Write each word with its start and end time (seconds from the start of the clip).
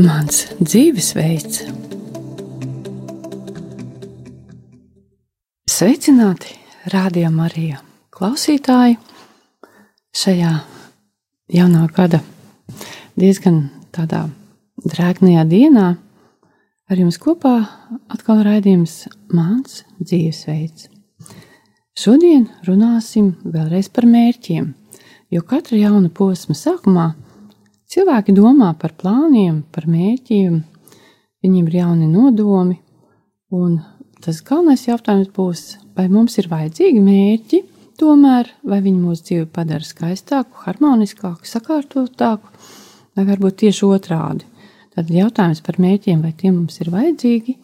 Mans 0.00 0.46
dzīvesveids. 0.56 1.58
Sveicināti, 5.68 6.54
Rādio 6.88 7.28
Marija 7.34 7.82
klausītāji! 8.16 8.96
Šajā 10.16 10.54
jaunā 11.52 11.84
gada 11.92 12.22
diezgan 13.20 13.66
tādā 13.92 14.22
drēgnajā 14.86 15.44
dienā 15.52 15.86
ar 16.88 17.04
jums 17.04 17.20
kopā 17.20 17.58
atkal 18.08 18.40
raidījums 18.46 19.02
Mans 19.36 19.82
dzīvesveids. 20.00 20.88
Šodien 21.92 22.48
runāsim 22.64 23.34
vēlreiz 23.44 23.92
par 23.92 24.08
mērķiem, 24.08 24.72
jo 25.28 25.44
katra 25.44 25.82
jauna 25.84 26.08
posma 26.08 26.56
sākumā 26.56 27.10
cilvēki 27.90 28.34
domā 28.36 28.70
par 28.78 28.94
plāniem, 28.98 29.62
par 29.74 29.88
mērķiem, 29.90 30.60
viņiem 31.44 31.70
ir 31.70 31.78
jauni 31.80 32.08
nodomi, 32.10 32.78
un 33.56 33.80
tas 34.22 34.40
galvenais 34.46 34.86
jautājums 34.86 35.32
būs, 35.34 35.64
vai 35.96 36.06
mums 36.12 36.38
ir 36.38 36.50
vajadzīgi 36.50 37.02
mērķi, 37.02 37.62
tomēr, 38.00 38.52
vai 38.64 38.80
viņi 38.84 39.00
mūsu 39.00 39.26
dzīvi 39.26 39.48
padara 39.52 39.84
skaistāku, 39.84 40.62
harmoniskāku, 40.66 41.48
sakārtotāku, 41.48 42.54
vai 43.16 43.26
varbūt 43.28 43.60
tieši 43.64 43.84
otrādi. 43.88 44.46
Tad 44.94 45.10
jautājums 45.14 45.60
par 45.64 45.78
mērķiem, 45.82 46.22
vai 46.22 46.32
tie 46.36 46.50
mums 46.54 46.80
ir 46.82 46.90
vajadzīgi, 46.94 47.56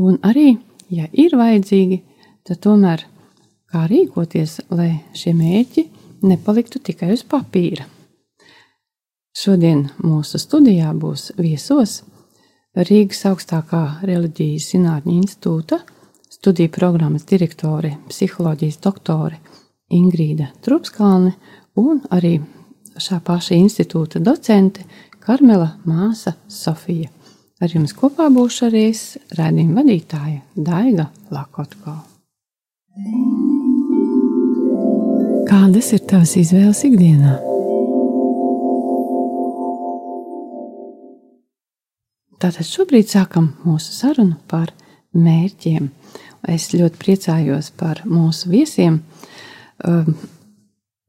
un 0.00 0.18
arī, 0.26 0.54
ja 0.92 1.06
ir 1.12 1.36
vajadzīgi, 1.38 2.02
tad 2.48 2.60
tomēr 2.64 3.06
kā 3.70 3.86
rīkoties, 3.90 4.60
lai 4.74 4.92
šie 5.16 5.34
mērķi 5.36 5.86
nepaliktu 6.26 6.82
tikai 6.84 7.14
uz 7.14 7.24
papīra. 7.26 7.86
Šodien 9.40 9.86
mūsu 10.04 10.36
studijā 10.36 10.90
būs 11.00 11.30
viesos 11.38 12.02
Rīgas 12.76 13.22
augstākā 13.30 14.02
reliģijas 14.04 14.66
zinātņu 14.74 15.14
institūta 15.16 15.78
studiju 16.28 16.68
programmas 16.74 17.24
direktore, 17.30 17.94
psiholoģijas 18.10 18.76
doktore 18.84 19.38
Ingrīda 19.96 20.50
Trupskalne 20.60 21.32
un 21.80 22.02
arī 22.12 22.34
šā 23.00 23.22
paša 23.24 23.56
institūta 23.56 24.20
docente 24.20 24.84
Karmela 25.24 25.72
māsa 25.88 26.34
Sofija. 26.44 27.08
Ar 27.64 27.72
jums 27.72 27.96
kopā 27.96 28.28
būšu 28.34 28.68
arī 28.68 28.86
es, 28.90 29.04
rādījuma 29.38 29.80
vadītāja 29.80 30.42
Daiga 30.56 31.08
Lakotko. 31.32 31.96
Kādas 35.48 35.94
ir 35.96 36.04
tavas 36.04 36.36
izvēles 36.36 36.84
ikdienā? 36.90 37.49
Tātad 42.40 42.64
šobrīd 42.64 43.10
sākam 43.10 43.50
mūsu 43.66 43.92
sarunu 43.92 44.38
par 44.48 44.70
mērķiem. 45.12 45.90
Es 46.48 46.70
ļoti 46.72 46.96
priecājos 47.02 47.68
par 47.76 48.00
mūsu 48.08 48.48
viesiem. 48.48 49.02
Um, 49.84 50.14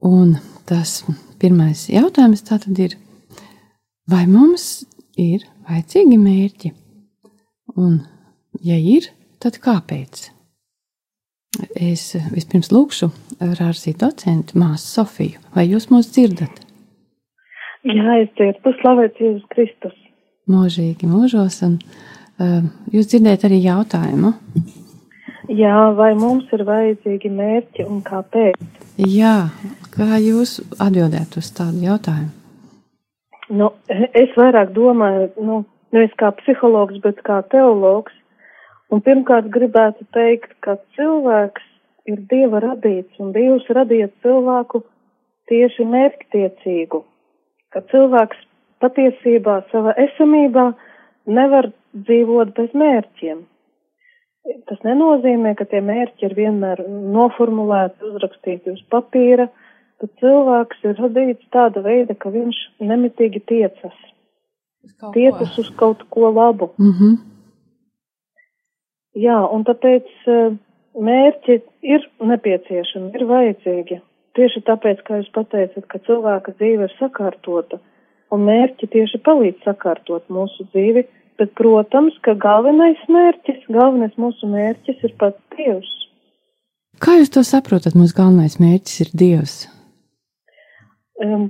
un 0.04 0.34
tas 0.68 0.98
pirmais 1.40 1.86
jautājums 1.88 2.44
tātad 2.50 2.82
ir, 2.84 2.98
vai 4.12 4.26
mums 4.28 4.84
ir 5.16 5.48
vajadzīgi 5.70 6.20
mērķi? 6.20 6.74
Un, 7.80 8.02
ja 8.60 8.76
ir, 8.76 9.08
tad 9.40 9.62
kāpēc? 9.64 10.28
Es 11.80 12.10
vispirms 12.36 12.74
lūkšu 12.76 13.08
Rārsī 13.56 13.96
docentu 13.96 14.60
māsu 14.60 14.98
Sofiju. 15.00 15.40
Vai 15.56 15.70
jūs 15.70 15.88
mūs 15.92 16.12
dzirdat? 16.12 16.60
Jā, 17.88 18.20
es 18.20 18.32
dzirdu, 18.36 18.76
slavēts 18.84 19.24
Jēzus 19.24 19.52
Kristus 19.56 20.01
mūžīgi 20.52 21.10
mūžos. 21.10 21.62
Un, 21.68 21.80
uh, 22.42 22.60
jūs 22.94 23.10
dzirdējat 23.12 23.48
arī 23.50 23.64
jautājumu? 23.66 24.36
Jā, 25.52 25.78
vai 25.98 26.12
mums 26.16 26.52
ir 26.56 26.62
vajadzīgi 26.68 27.32
mērķi 27.34 27.88
un 27.88 28.04
kāpēc? 28.06 28.60
Jā, 29.02 29.50
kā 29.96 30.20
jūs 30.22 30.60
atbildētu 30.78 31.42
uz 31.42 31.50
tādu 31.58 31.82
jautājumu? 31.88 32.32
Nu, 33.52 33.72
es 33.90 34.32
vairāk 34.38 34.72
domāju, 34.76 35.28
nu, 35.44 35.58
nevis 35.92 36.14
kā 36.22 36.30
psihologs, 36.40 37.02
bet 37.04 37.20
kā 37.28 37.42
teologs. 37.52 38.14
Un 38.92 39.04
pirmkārt 39.04 39.50
gribētu 39.52 40.06
teikt, 40.16 40.54
ka 40.64 40.78
cilvēks 40.96 41.66
ir 42.12 42.22
Dieva 42.32 42.62
radīts, 42.64 43.20
un 43.24 43.32
Dievs 43.36 43.68
radīja 43.72 44.10
cilvēku 44.24 44.84
tieši 45.52 45.88
mērķtiecīgu. 45.88 47.02
Ka 47.72 47.84
cilvēks 47.92 48.40
patiesībā 48.82 49.62
savā 49.72 49.96
esamībā 50.08 50.72
nevar 51.30 51.72
dzīvot 51.94 52.54
bez 52.58 52.76
mērķiem. 52.78 53.42
Tas 54.70 54.80
nenozīmē, 54.86 55.54
ka 55.58 55.68
tie 55.70 55.84
mērķi 55.86 56.26
ir 56.26 56.38
vienmēr 56.38 56.82
noformulēti, 56.90 58.02
uzrakstīti 58.10 58.74
uz 58.74 58.80
papīra, 58.94 59.48
bet 60.02 60.14
cilvēks 60.22 60.88
ir 60.90 60.96
radīts 60.98 61.52
tāda 61.54 61.84
veida, 61.86 62.16
ka 62.18 62.32
viņš 62.34 62.62
nemitīgi 62.82 63.44
tiecas. 63.52 63.98
Tiecas 65.14 65.60
uz 65.62 65.70
kaut 65.78 66.02
ko 66.10 66.32
labu. 66.34 66.72
Mm 66.82 66.94
-hmm. 66.98 67.20
Jā, 69.22 69.38
un 69.54 69.64
tāpēc 69.68 70.08
eh, 70.28 70.58
mērķi 70.96 71.62
ir 71.84 72.10
nepieciešami, 72.20 73.12
ir 73.14 73.26
vajadzīgi. 73.30 74.02
Tieši 74.36 74.62
tāpēc, 74.64 75.04
kā 75.04 75.20
jūs 75.20 75.32
pateicat, 75.36 75.86
ka 75.92 76.00
cilvēka 76.00 76.56
dzīve 76.58 76.88
ir 76.88 76.94
sakārtota 77.00 77.80
un 78.32 78.46
mērķi 78.48 78.90
tieši 78.96 79.22
palīdz 79.26 79.66
sakārtot 79.68 80.28
mūsu 80.32 80.66
dzīvi, 80.72 81.06
bet, 81.42 81.54
protams, 81.58 82.18
ka 82.26 82.36
galvenais 82.40 83.00
mērķis, 83.12 83.66
galvenais 83.72 84.14
mūsu 84.22 84.50
mērķis 84.52 85.08
ir 85.08 85.16
pats 85.22 85.58
Dievs. 85.58 85.92
Kā 87.02 87.18
jūs 87.18 87.32
to 87.34 87.42
saprotat? 87.48 87.96
Mūsu 87.98 88.18
galvenais 88.18 88.60
mērķis 88.62 89.00
ir 89.06 89.16
Dievs. 89.18 89.56
Um, 91.22 91.48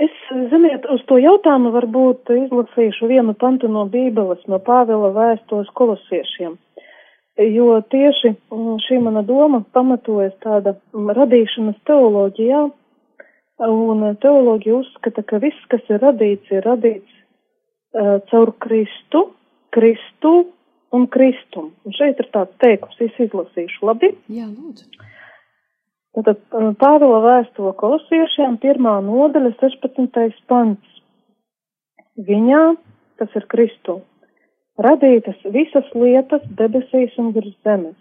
es, 0.00 0.14
ziniet, 0.52 0.86
uz 0.92 1.02
to 1.08 1.18
jautājumu 1.20 1.72
varbūt 1.74 2.32
izlasīšu 2.32 3.10
vienu 3.10 3.34
pantu 3.36 3.68
no 3.72 3.84
Bībeles, 3.92 4.40
no 4.48 4.60
Pāvila 4.64 5.12
vēstos 5.16 5.70
kolosiešiem. 5.78 6.56
Jo 7.38 7.76
tieši 7.92 8.32
mm, 8.34 8.80
šī 8.82 8.98
mana 9.04 9.22
doma 9.22 9.60
pamatojas 9.76 10.34
tāda 10.42 10.74
mm, 10.74 11.12
radīšanas 11.20 11.76
teoloģijā, 11.86 12.64
Un 13.58 14.04
eh, 14.06 14.14
teoloģija 14.22 14.76
uzskata, 14.78 15.24
ka 15.26 15.40
viss, 15.42 15.66
kas 15.72 15.82
ir 15.90 16.02
radīts, 16.02 16.50
ir 16.54 16.62
radīts 16.66 17.14
uh, 17.98 18.18
caur 18.30 18.52
Kristu, 18.62 19.24
Kristu 19.74 20.34
un 20.94 21.06
Kristumu. 21.10 21.72
Un 21.84 21.96
šeit 21.96 22.20
ir 22.22 22.28
tāds 22.34 22.54
teikums, 22.62 23.00
es 23.02 23.16
izlasīšu, 23.26 23.80
labi? 23.88 24.12
Jā, 24.30 24.46
lūdzu. 24.46 24.86
Tad 26.18 26.30
uh, 26.34 26.68
Pāvila 26.78 27.18
vēstulo 27.24 27.72
kolosiešiem, 27.78 28.60
pirmā 28.62 28.98
nodaļa, 29.06 29.56
16. 29.62 30.38
pants. 30.50 31.00
Viņā, 32.28 32.62
tas 33.18 33.34
ir 33.38 33.46
Kristu, 33.50 34.00
radītas 34.78 35.42
visas 35.54 35.90
lietas 35.98 36.46
debesīs 36.58 37.14
un 37.18 37.34
virs 37.34 37.54
zemes, 37.66 37.98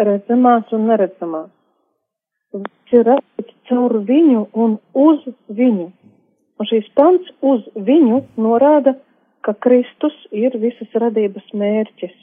redzamās 0.00 0.72
un 0.72 0.88
neredzamās 0.88 1.52
ir 2.94 3.06
radīts 3.08 3.53
caur 3.68 3.98
viņu 4.08 4.46
un 4.52 4.78
uz 4.94 5.24
viņu. 5.48 5.90
Un 6.58 6.68
šīs 6.70 6.86
pants 6.98 7.30
uz 7.42 7.64
viņu 7.74 8.22
norāda, 8.40 8.94
ka 9.44 9.54
Kristus 9.66 10.14
ir 10.32 10.54
visas 10.60 10.92
radības 11.02 11.46
mērķis. 11.52 12.14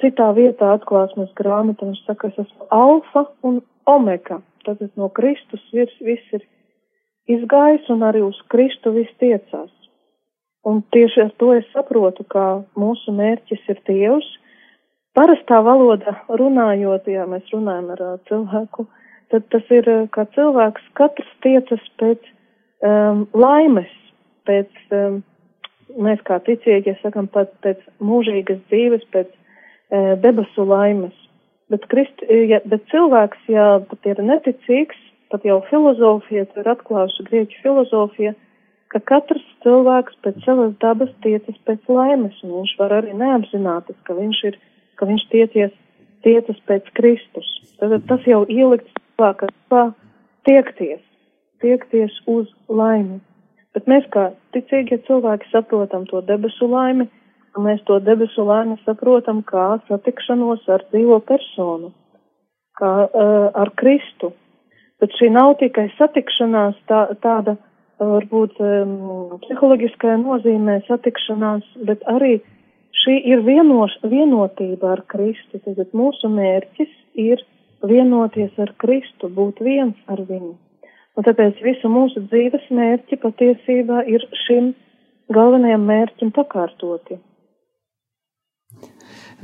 Citā 0.00 0.28
vietā 0.36 0.70
atklāsmes 0.76 1.32
grāmatā 1.38 1.88
viņš 1.88 2.04
saka, 2.06 2.30
es 2.30 2.44
esmu 2.46 2.68
alfa 2.70 3.26
un 3.42 3.58
omega. 3.90 4.38
Tad 4.66 4.82
no 4.98 5.08
Kristus 5.14 5.62
virs 5.74 5.94
viss 6.02 6.36
ir 6.38 6.46
izgājis 7.30 7.90
un 7.90 8.06
arī 8.06 8.22
uz 8.22 8.38
Kristu 8.52 8.94
viss 8.94 9.18
tiecās. 9.22 9.72
Un 10.66 10.80
tieši 10.94 11.26
ar 11.26 11.32
to 11.38 11.52
es 11.54 11.66
saprotu, 11.74 12.24
ka 12.26 12.62
mūsu 12.78 13.14
mērķis 13.14 13.66
ir 13.70 13.82
Dievs. 13.86 14.30
Parastā 15.14 15.60
valoda 15.64 16.16
runājot, 16.28 17.06
ja 17.10 17.26
mēs 17.30 17.46
runājam 17.54 17.92
ar 17.94 18.02
cilvēku, 18.28 18.86
uh, 18.86 19.05
tad 19.32 19.46
tas 19.52 19.70
ir, 19.74 19.88
eh, 19.88 20.06
kā 20.14 20.26
cilvēks 20.36 20.84
katrs 20.98 21.32
tiecas 21.44 21.82
pēc 22.00 22.22
um, 22.86 23.26
laimes, 23.34 23.90
pēc, 24.46 24.70
um, 24.94 25.22
mēs 25.96 26.22
kā 26.28 26.38
ticīgie 26.46 26.96
sakam, 27.02 27.26
pat 27.26 27.52
pēc 27.64 27.82
mūžīgas 28.00 28.60
dzīves, 28.70 29.06
pēc 29.14 29.30
uh, 29.30 30.14
debesu 30.22 30.66
laimes. 30.68 31.14
Bet, 31.72 31.88
Krist, 31.90 32.22
ja, 32.30 32.60
bet 32.68 32.84
cilvēks, 32.92 33.48
ja 33.50 33.80
pat 33.90 34.06
ir 34.06 34.20
neticīgs, 34.22 34.98
pat 35.32 35.42
jau 35.46 35.58
filozofija, 35.66 36.44
tur 36.52 36.62
ir 36.62 36.74
atklājuši 36.76 37.26
grieķu 37.26 37.62
filozofija, 37.64 38.36
ka 38.94 39.00
katrs 39.02 39.42
cilvēks 39.64 40.14
pēc 40.22 40.38
savas 40.44 40.76
dabas 40.82 41.10
tiecas 41.24 41.58
pēc 41.66 41.90
laimes, 41.90 42.38
un 42.46 42.60
viņš 42.60 42.76
var 42.78 42.94
arī 43.00 43.16
neapzināties, 43.18 43.98
ka 44.06 44.14
viņš 44.14 44.44
ir, 44.52 44.60
ka 44.94 45.10
viņš 45.10 45.26
tiecies, 45.32 45.74
tiecas 46.22 46.62
pēc 46.70 46.86
Kristus. 46.94 47.50
Tad 47.80 47.98
tas 48.06 48.22
jau 48.30 48.44
ielikts 48.46 48.94
cilvēka 49.16 49.84
tiekties, 50.46 51.02
tiekties 51.60 52.12
uz 52.26 52.48
laimi. 52.68 53.20
Bet 53.74 53.88
mēs 53.90 54.06
kā 54.12 54.30
ticīgie 54.56 54.98
cilvēki 55.04 55.50
saprotam 55.50 56.06
to 56.08 56.22
debesu 56.24 56.68
laimi, 56.68 57.08
un 57.56 57.64
mēs 57.64 57.82
to 57.88 57.98
debesu 58.00 58.44
laimi 58.44 58.78
saprotam 58.84 59.42
kā 59.44 59.76
satikšanos 59.88 60.64
ar 60.68 60.84
dzīvo 60.92 61.20
personu, 61.28 61.92
kā 62.80 62.92
uh, 63.04 63.48
ar 63.52 63.72
Kristu. 63.76 64.32
Bet 65.00 65.12
šī 65.18 65.28
nav 65.32 65.58
tikai 65.60 65.90
satikšanās 65.98 66.76
tā, 66.88 67.02
tāda 67.20 67.56
varbūt 68.00 68.60
um, 68.60 69.36
psiholoģiskajā 69.44 70.16
nozīmē 70.22 70.78
satikšanās, 70.86 71.64
bet 71.88 72.04
arī 72.08 72.38
šī 73.04 73.18
ir 73.28 73.44
vienos, 73.44 73.92
vienotība 74.04 74.94
ar 74.96 75.04
Kristu. 75.12 75.60
Tad 75.64 75.92
mūsu 75.96 76.32
mērķis 76.32 76.92
ir 77.20 77.44
vienoties 77.84 78.56
ar 78.62 78.72
Kristu, 78.80 79.28
būt 79.28 79.60
viens 79.64 79.96
ar 80.12 80.22
viņu. 80.28 80.54
Un 81.16 81.24
tāpēc 81.24 81.60
visu 81.64 81.88
mūsu 81.88 82.26
dzīves 82.28 82.68
mērķi 82.70 83.20
patiesībā 83.22 84.04
ir 84.12 84.24
šim 84.46 84.74
galvenajam 85.32 85.86
mērķim 85.88 86.32
pakārtoti. 86.36 87.18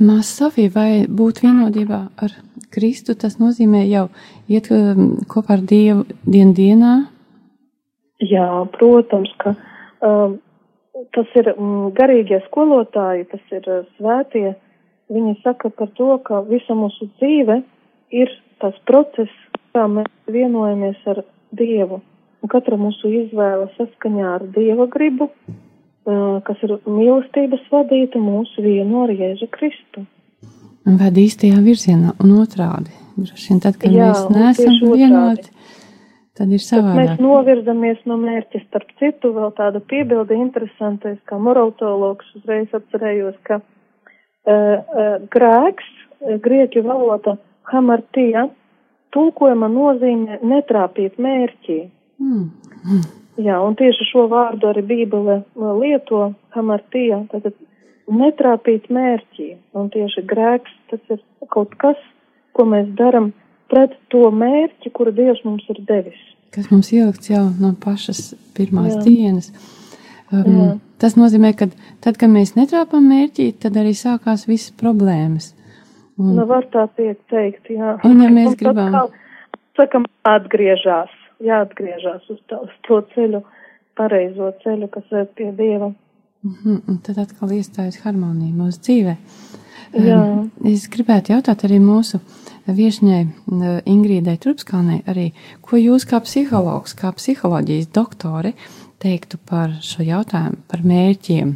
Māsa 0.01 0.45
Sofija, 0.45 0.71
vai 0.73 0.91
būt 1.05 1.43
vienotībā 1.45 1.99
ar 2.17 2.37
Kristu, 2.73 3.13
tas 3.13 3.37
nozīmē 3.41 3.83
jau 3.85 4.07
iet 4.49 4.69
um, 4.73 5.19
kopā 5.29 5.57
ar 5.57 5.65
Dievu 5.69 6.05
dien 6.25 6.53
dienā, 6.57 6.95
Jā, 8.23 8.47
protams, 8.77 9.31
ka 9.41 9.55
um, 10.05 10.37
tas 11.15 11.31
ir 11.39 11.49
um, 11.55 11.89
garīgie 11.97 12.39
skolotāji, 12.47 13.25
tas 13.31 13.55
ir 13.55 13.67
uh, 13.67 13.87
svētie. 13.97 14.53
Viņi 15.11 15.35
saka 15.43 15.71
par 15.73 15.89
to, 15.97 16.15
ka 16.25 16.43
visa 16.47 16.75
mūsu 16.77 17.09
dzīve 17.17 17.59
ir 18.13 18.31
tas 18.61 18.75
process, 18.89 19.31
kā 19.75 19.85
mēs 19.89 20.09
vienojamies 20.31 20.99
ar 21.09 21.23
Dievu. 21.53 22.01
Un 22.43 22.51
katra 22.51 22.77
mūsu 22.79 23.11
izvēle 23.23 23.69
saskaņā 23.77 24.31
ar 24.37 24.47
Dieva 24.55 24.87
gribu, 24.91 25.29
uh, 25.29 26.39
kas 26.47 26.63
ir 26.65 26.75
mīlestības 26.85 27.63
vadīta 27.71 28.19
mūsu 28.21 28.65
vienu 28.65 29.05
ar 29.05 29.13
Jēzu 29.15 29.47
Kristu. 29.53 30.05
Un 30.83 30.99
ved 30.99 31.17
īstajā 31.21 31.61
virzienā 31.63 32.17
un 32.19 32.35
otrādi. 32.41 32.91
Droši 33.15 33.51
vien 33.51 33.61
tad, 33.63 33.77
kad 33.79 33.93
Jā, 33.93 34.09
mēs 34.09 34.25
neesam 34.33 34.95
vienoti, 34.97 35.53
Tad 36.33 36.49
ir 36.49 36.61
savādāk. 36.65 36.97
Mēs 36.97 37.19
novirzamies 37.21 37.99
no 38.09 38.17
mērķa. 38.17 38.63
Starp 38.65 38.89
citu, 38.97 39.29
vēl 39.35 39.51
tāda 39.53 39.77
piebilde 39.85 40.33
interesantais, 40.33 41.19
kā 41.29 41.37
moraltologs 41.37 42.31
uzreiz 42.39 42.73
atcerējos, 42.73 43.35
ka 43.45 43.59
uh, 43.59 43.67
uh, 44.49 45.11
grēks, 45.33 45.91
uh, 46.23 46.39
grieķu 46.41 46.81
valoda 46.87 47.35
hamartija, 47.71 48.47
tulkojuma 49.13 49.69
nozīmē 49.71 50.39
netrāpīt 50.43 51.19
mērķī. 51.21 51.79
Mm. 52.21 52.47
Mm. 52.83 53.03
Jā, 53.43 53.57
un 53.65 53.77
tieši 53.77 54.05
šo 54.11 54.27
vārdu 54.29 54.69
arī 54.69 54.83
Bībele 54.85 55.39
lieto 55.79 56.25
hamartija, 56.53 57.23
tātad 57.31 57.55
netrāpīt 58.11 58.89
mērķī. 58.93 59.53
Un 59.77 59.89
tieši 59.93 60.25
grēks, 60.29 60.75
tas 60.91 61.15
ir 61.15 61.23
kaut 61.53 61.73
kas, 61.81 61.97
ko 62.53 62.67
mēs 62.69 62.91
daram 62.97 63.31
pret 63.71 63.95
to 64.13 64.27
mērķi, 64.29 64.91
kuru 64.93 65.13
Dievs 65.15 65.41
mums 65.47 65.65
ir 65.73 65.81
devis. 65.87 66.19
Kas 66.53 66.69
mums 66.69 66.91
ielikts 66.93 67.31
jau 67.31 67.47
no 67.57 67.73
pašas 67.81 68.35
pirmās 68.53 68.93
jā. 68.93 69.01
dienas. 69.07 69.49
Um, 70.33 70.45
jā. 70.45 70.69
tas 71.01 71.17
nozīmē, 71.17 71.55
ka 71.57 71.69
tad, 72.03 72.19
kad 72.21 72.29
mēs 72.29 72.53
netrāpām 72.57 73.05
mērķī, 73.09 73.49
tad 73.65 73.77
arī 73.81 73.95
sākās 73.97 74.45
visas 74.49 74.75
problēmas. 74.77 75.53
Un, 76.17 76.35
nu, 76.37 76.45
var 76.45 76.67
tā 76.73 76.85
teikt, 76.95 77.71
jā. 77.73 77.95
Un, 78.05 78.21
ja 78.21 78.29
mēs 78.29 78.51
un 78.51 78.57
gribam. 78.59 78.93
Kā, 78.93 79.57
sakam, 79.79 80.05
atgriežās, 80.29 81.11
jāatgriežās 81.43 82.29
uz, 82.29 82.39
tā, 82.49 82.59
uz 82.61 82.73
to 82.87 83.01
ceļu, 83.15 83.41
pareizo 83.97 84.51
ceļu, 84.63 84.89
kas 84.93 85.09
ved 85.11 85.33
pie 85.37 85.51
Dieva. 85.57 85.93
Mm 86.43 86.55
-hmm, 86.63 86.79
un 86.87 86.97
tad 87.05 87.17
atkal 87.17 87.51
iestājas 87.55 88.01
harmonija 88.03 88.53
mūsu 88.53 88.79
dzīvē. 88.85 89.15
Jā. 89.93 90.21
Es 90.65 90.87
gribētu 90.89 91.33
jautāt 91.35 91.63
arī 91.67 91.77
mūsu 91.81 92.19
viešņai 92.67 93.27
Ingrīdai 93.85 94.37
Trupskalnei 94.37 95.01
arī, 95.07 95.31
ko 95.61 95.77
jūs 95.77 96.05
kā 96.09 96.19
psihologs, 96.23 96.95
kā 96.97 97.11
psiholoģijas 97.11 97.91
doktore 97.93 98.53
teiktu 99.03 99.37
par 99.49 99.69
šo 99.81 100.03
jautājumu, 100.03 100.63
par 100.67 100.79
mērķiem. 100.87 101.55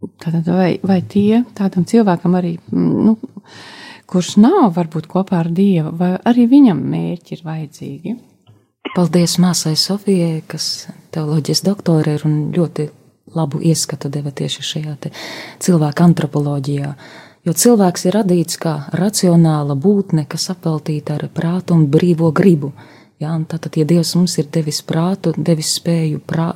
Tātad, 0.00 0.46
vai, 0.48 0.78
vai 0.82 1.02
tie 1.04 1.42
tādam 1.56 1.84
cilvēkam 1.84 2.36
arī, 2.38 2.54
nu, 2.72 3.18
kurš 4.08 4.38
nav 4.40 4.70
varbūt 4.76 5.08
kopā 5.10 5.42
ar 5.42 5.50
Dievu, 5.52 5.92
vai 5.96 6.14
arī 6.26 6.46
viņam 6.48 6.80
mērķi 6.92 7.36
ir 7.36 7.42
vajadzīgi? 7.44 8.14
Paldies 8.94 9.36
māsai 9.38 9.76
Sofijai, 9.78 10.40
kas 10.48 10.88
teoloģijas 11.14 11.60
doktore 11.66 12.16
ir 12.16 12.24
un 12.26 12.38
ļoti 12.56 12.88
labu 13.36 13.60
ieskatu 13.62 14.10
deva 14.10 14.32
tieši 14.34 14.64
šajā 14.66 14.94
cilvēka 15.62 16.06
antropoloģijā. 16.08 16.94
Jo 17.46 17.52
cilvēks 17.56 18.08
ir 18.08 18.16
radīts 18.18 18.58
kā 18.60 18.74
racionāla 18.96 19.76
būtne, 19.78 20.26
kas 20.28 20.50
apveltīta 20.52 21.16
ar 21.16 21.28
prātu 21.32 21.76
un 21.76 21.86
brīvo 21.92 22.32
gribu. 22.36 22.72
Ja, 23.20 23.34
tātad, 23.48 23.76
ja 23.76 23.84
Dievs 23.84 24.14
mums 24.16 24.38
ir 24.40 24.48
devis 24.52 24.80
prātu, 24.84 25.32
devis 25.36 25.74
spēju 25.76 26.22
prā, 26.24 26.54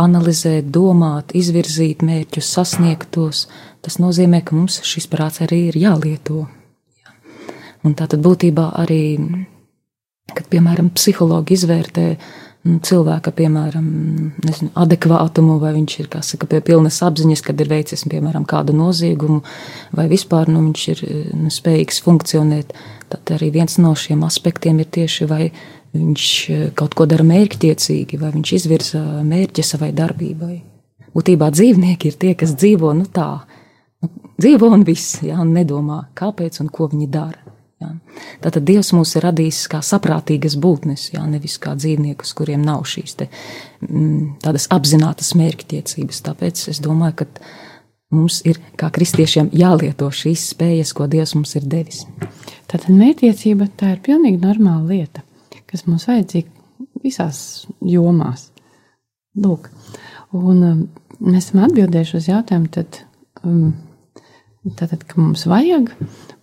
analizēt, 0.00 0.70
domāt, 0.74 1.34
izvirzīt 1.34 2.04
mērķus, 2.06 2.52
sasniegt 2.56 3.10
tos, 3.14 3.46
tas 3.84 3.98
nozīmē, 4.02 4.42
ka 4.44 4.56
mums 4.56 4.80
šis 4.86 5.08
prāts 5.10 5.42
arī 5.44 5.68
ir 5.70 5.80
jālieto. 5.80 6.46
Un 7.84 7.94
tātad 7.98 8.22
būtībā 8.24 8.70
arī, 8.80 9.04
kad, 10.32 10.48
piemēram, 10.52 10.92
psihologi 10.96 11.58
izvērtē 11.58 12.08
Nu, 12.64 12.78
cilvēka, 12.80 13.28
piemēram, 13.36 13.88
nezinu, 14.40 14.70
adekvātumu, 14.80 15.58
vai 15.60 15.74
viņš 15.74 15.96
ir 16.00 16.06
saka, 16.24 16.46
pie 16.48 16.62
pilnas 16.64 16.96
apziņas, 17.04 17.42
kad 17.44 17.58
ir 17.60 17.68
veicis 17.68 18.06
piemēram 18.08 18.46
kādu 18.48 18.72
noziegumu, 18.72 19.42
vai 19.92 20.06
vispār 20.08 20.48
nu, 20.48 20.62
viņš 20.70 20.84
ir 20.94 21.02
nu, 21.42 21.52
spējīgs 21.52 22.00
funkcionēt. 22.06 22.72
Tad 23.12 23.34
arī 23.36 23.50
viens 23.58 23.76
no 23.76 23.92
šiem 23.92 24.24
aspektiem 24.24 24.80
ir 24.80 24.88
tieši, 24.96 25.28
vai 25.28 25.50
viņš 25.94 26.28
eh, 26.50 26.62
kaut 26.76 26.96
ko 26.98 27.06
dara 27.10 27.26
mērķtiecīgi, 27.26 28.20
vai 28.20 28.32
viņš 28.34 28.54
izvirza 28.58 29.02
mērķi 29.24 29.66
savai 29.66 29.92
darbībai. 29.96 30.58
Būtībā 31.14 31.50
dzīvnieki 31.54 32.10
ir 32.10 32.18
tie, 32.18 32.34
kas 32.38 32.56
dzīvo 32.58 32.90
nu, 32.98 33.06
tā, 33.06 33.28
nu, 34.02 34.10
dzīvo 34.42 34.72
un 34.74 34.82
viss, 34.86 35.20
ja, 35.22 35.38
un 35.42 35.54
nedomā, 35.54 36.04
kāpēc 36.18 36.58
un 36.64 36.70
ko 36.74 36.90
viņi 36.90 37.10
dara. 37.10 37.44
Jā. 37.82 37.90
Tātad 38.42 38.64
Dievs 38.66 38.92
mūs 38.94 39.14
ir 39.18 39.26
radījis 39.26 39.64
kā 39.70 39.80
saprātīgas 39.84 40.56
būtnes, 40.62 41.08
jā, 41.14 41.22
nevis 41.28 41.58
kā 41.62 41.74
dzīvniekus, 41.78 42.32
kuriem 42.38 42.62
nav 42.64 42.84
šīs 42.88 43.18
te, 43.18 43.28
mm, 43.86 44.40
tādas 44.44 44.68
apzinātas 44.74 45.34
mērķtiecības. 45.38 46.22
Tāpēc 46.28 46.64
es 46.72 46.80
domāju, 46.82 47.22
ka 47.22 47.28
mums 48.14 48.40
ir 48.46 48.60
kā 48.80 48.90
kristiešiem 48.94 49.50
jālieto 49.54 50.10
šīs 50.10 50.48
spējas, 50.54 50.94
ko 50.96 51.08
Dievs 51.10 51.34
mums 51.38 51.54
ir 51.58 51.66
devis. 51.66 52.04
Tātad 52.70 52.90
mērķtiecība 52.94 53.68
tā 53.78 53.94
ir 53.96 54.02
pilnīgi 54.06 54.40
normāla 54.42 54.86
lieta, 54.94 55.26
kas 55.74 55.86
mums 55.88 56.06
vajadzīga 56.10 56.86
visās 57.04 57.40
jomās. 57.84 58.48
Lūk, 59.34 59.66
un 60.38 60.62
um, 60.62 60.84
mēs 61.18 61.50
esam 61.50 61.64
atbildējuši 61.66 62.20
uz 62.20 62.30
jautājumu, 62.30 62.70
tad, 62.74 63.00
um, 63.42 63.74
tātad, 64.78 65.02
ka 65.10 65.18
mums 65.18 65.42
vajag, 65.50 65.90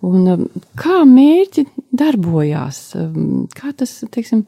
Un 0.01 0.25
um, 0.31 0.45
kā 0.79 1.03
mērķi 1.05 1.65
darbojās? 1.97 2.79
Kā 3.57 3.73
tas, 3.77 3.93
teiksim, 4.13 4.45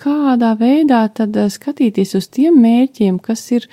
kādā 0.00 0.50
veidā 0.60 1.00
tad 1.16 1.38
uh, 1.40 1.48
skatīties 1.52 2.12
uz 2.18 2.28
tiem 2.32 2.58
mērķiem, 2.60 3.18
kas 3.24 3.46
ir 3.56 3.68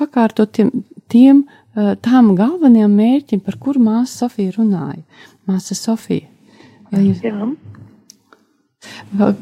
pakārtot 0.00 0.54
tiem, 0.56 0.70
tiem 1.12 1.44
uh, 1.44 1.92
tām 2.00 2.32
galvenajiem 2.38 2.96
mērķiem, 3.02 3.44
par 3.44 3.60
kur 3.60 3.80
māsa 3.82 4.24
Sofija 4.24 4.56
runāja? 4.56 5.02
Māsa 5.50 5.76
Sofija. 5.76 6.30
Vai 6.88 7.10
jūs... 7.10 7.20
Jā. 7.24 7.52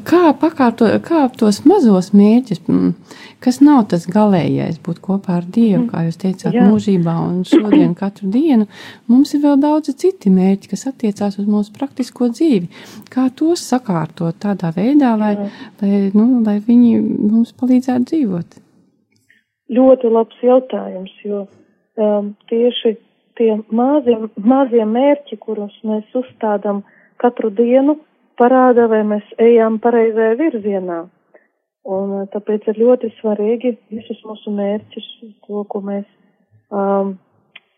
Kā 0.07 0.31
pakārtot, 0.37 0.93
kā 1.05 1.25
tos 1.37 1.63
mazos 1.65 2.11
mērķus, 2.13 2.61
mm, 2.67 2.91
kas 3.43 3.59
nav 3.63 3.87
tas 3.91 4.05
galīgais, 4.09 4.79
būt 4.85 5.01
kopā 5.03 5.39
ar 5.39 5.47
Dievu, 5.55 5.87
kā 5.91 6.05
jūs 6.07 6.19
teicāt, 6.21 6.53
Jā. 6.55 6.65
mūžībā 6.69 7.15
un 7.25 7.41
šodien 7.47 7.95
katru 8.01 8.29
dienu, 8.33 8.67
mums 9.11 9.33
ir 9.33 9.43
vēl 9.45 9.57
daudzi 9.63 9.95
citi 10.03 10.31
mērķi, 10.33 10.71
kas 10.73 10.87
attiecās 10.91 11.39
uz 11.41 11.49
mūsu 11.49 11.73
praktisko 11.75 12.29
dzīvi. 12.33 12.69
Kā 13.13 13.27
tos 13.35 13.65
sakārtot 13.67 14.37
tādā 14.43 14.73
veidā, 14.75 15.15
lai, 15.19 15.33
lai, 15.81 16.03
nu, 16.13 16.43
lai 16.45 16.59
viņi 16.63 16.93
mums 17.01 17.55
palīdzētu 17.59 18.09
dzīvot? 18.13 18.61
Ļoti 19.73 20.13
labs 20.13 20.45
jautājums, 20.45 21.13
jo 21.25 21.45
um, 21.97 22.33
tieši 22.51 22.97
tie 23.39 23.55
mazie, 23.73 24.17
mazie 24.37 24.85
mērķi, 24.85 25.37
kurus 25.41 25.75
mēs 25.87 26.09
uzstādām 26.17 26.83
katru 27.21 27.49
dienu, 27.53 27.97
parāda, 28.39 28.87
vai 28.91 29.01
mēs 29.07 29.35
ejam 29.41 29.79
pareizajā 29.83 30.37
virzienā. 30.39 31.03
Un 31.83 32.13
eh, 32.21 32.27
tāpēc 32.31 32.69
ir 32.71 32.79
ļoti 32.79 33.11
svarīgi 33.19 33.75
visus 33.91 34.21
mūsu 34.27 34.53
mērķus, 34.55 35.09
to, 35.47 35.63
ko 35.67 35.81
mēs 35.83 36.05
um, 36.71 37.17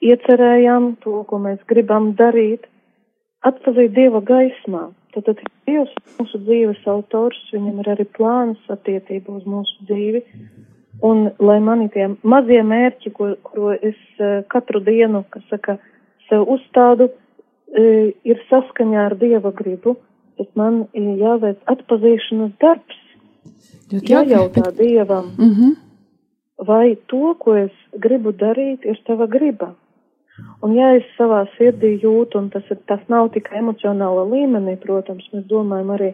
iecerējam, 0.05 0.93
to, 1.01 1.23
ko 1.29 1.39
mēs 1.41 1.63
gribam 1.69 2.13
darīt, 2.19 2.67
atpazīt 3.45 3.95
Dieva 3.97 4.21
gaismā. 4.25 4.87
Tad, 5.15 5.25
tad 5.29 5.41
Dievs 5.65 5.93
ir 5.95 6.15
mūsu 6.19 6.41
dzīves 6.45 6.85
autors, 6.91 7.41
viņam 7.53 7.81
ir 7.81 7.91
arī 7.95 8.05
plāns 8.17 8.61
attiecībā 8.69 9.39
uz 9.39 9.45
mūsu 9.49 9.89
dzīvi. 9.89 10.23
Un 11.05 11.29
lai 11.43 11.57
mani 11.59 11.89
tie 11.91 12.07
mazie 12.23 12.61
mērķi, 12.63 13.11
ko, 13.15 13.33
ko 13.43 13.73
es 13.75 13.97
uh, 14.21 14.43
katru 14.51 14.79
dienu, 14.85 15.25
kas 15.33 15.43
saka, 15.49 15.79
sev 16.29 16.45
uzstādu, 16.51 17.09
uh, 17.09 18.11
ir 18.23 18.43
saskaņā 18.51 19.07
ar 19.09 19.17
Dieva 19.19 19.51
gribu, 19.55 19.97
bet 20.37 20.51
man 20.59 20.85
ir 20.93 21.15
jāveic 21.21 21.57
atpazīšanas 21.71 22.53
darbs. 22.61 23.01
Jājautā 23.91 24.65
bet... 24.65 24.77
Dievam, 24.79 25.31
mm 25.37 25.51
-hmm. 25.55 25.73
vai 26.67 26.97
to, 27.07 27.35
ko 27.39 27.55
es 27.55 27.71
gribu 27.93 28.31
darīt, 28.31 28.85
ir 28.85 29.01
tava 29.07 29.27
griba. 29.27 29.73
Un 30.61 30.73
ja 30.75 30.91
es 30.97 31.03
savā 31.17 31.45
sirdī 31.55 31.95
jūtu, 32.01 32.37
un 32.37 32.49
tas, 32.49 32.63
ir, 32.69 32.77
tas 32.89 32.99
nav 33.07 33.29
tikai 33.35 33.59
emocionāla 33.59 34.25
līmenī, 34.31 34.75
protams, 34.81 35.27
mēs 35.33 35.45
domājam 35.47 35.93
arī, 35.95 36.13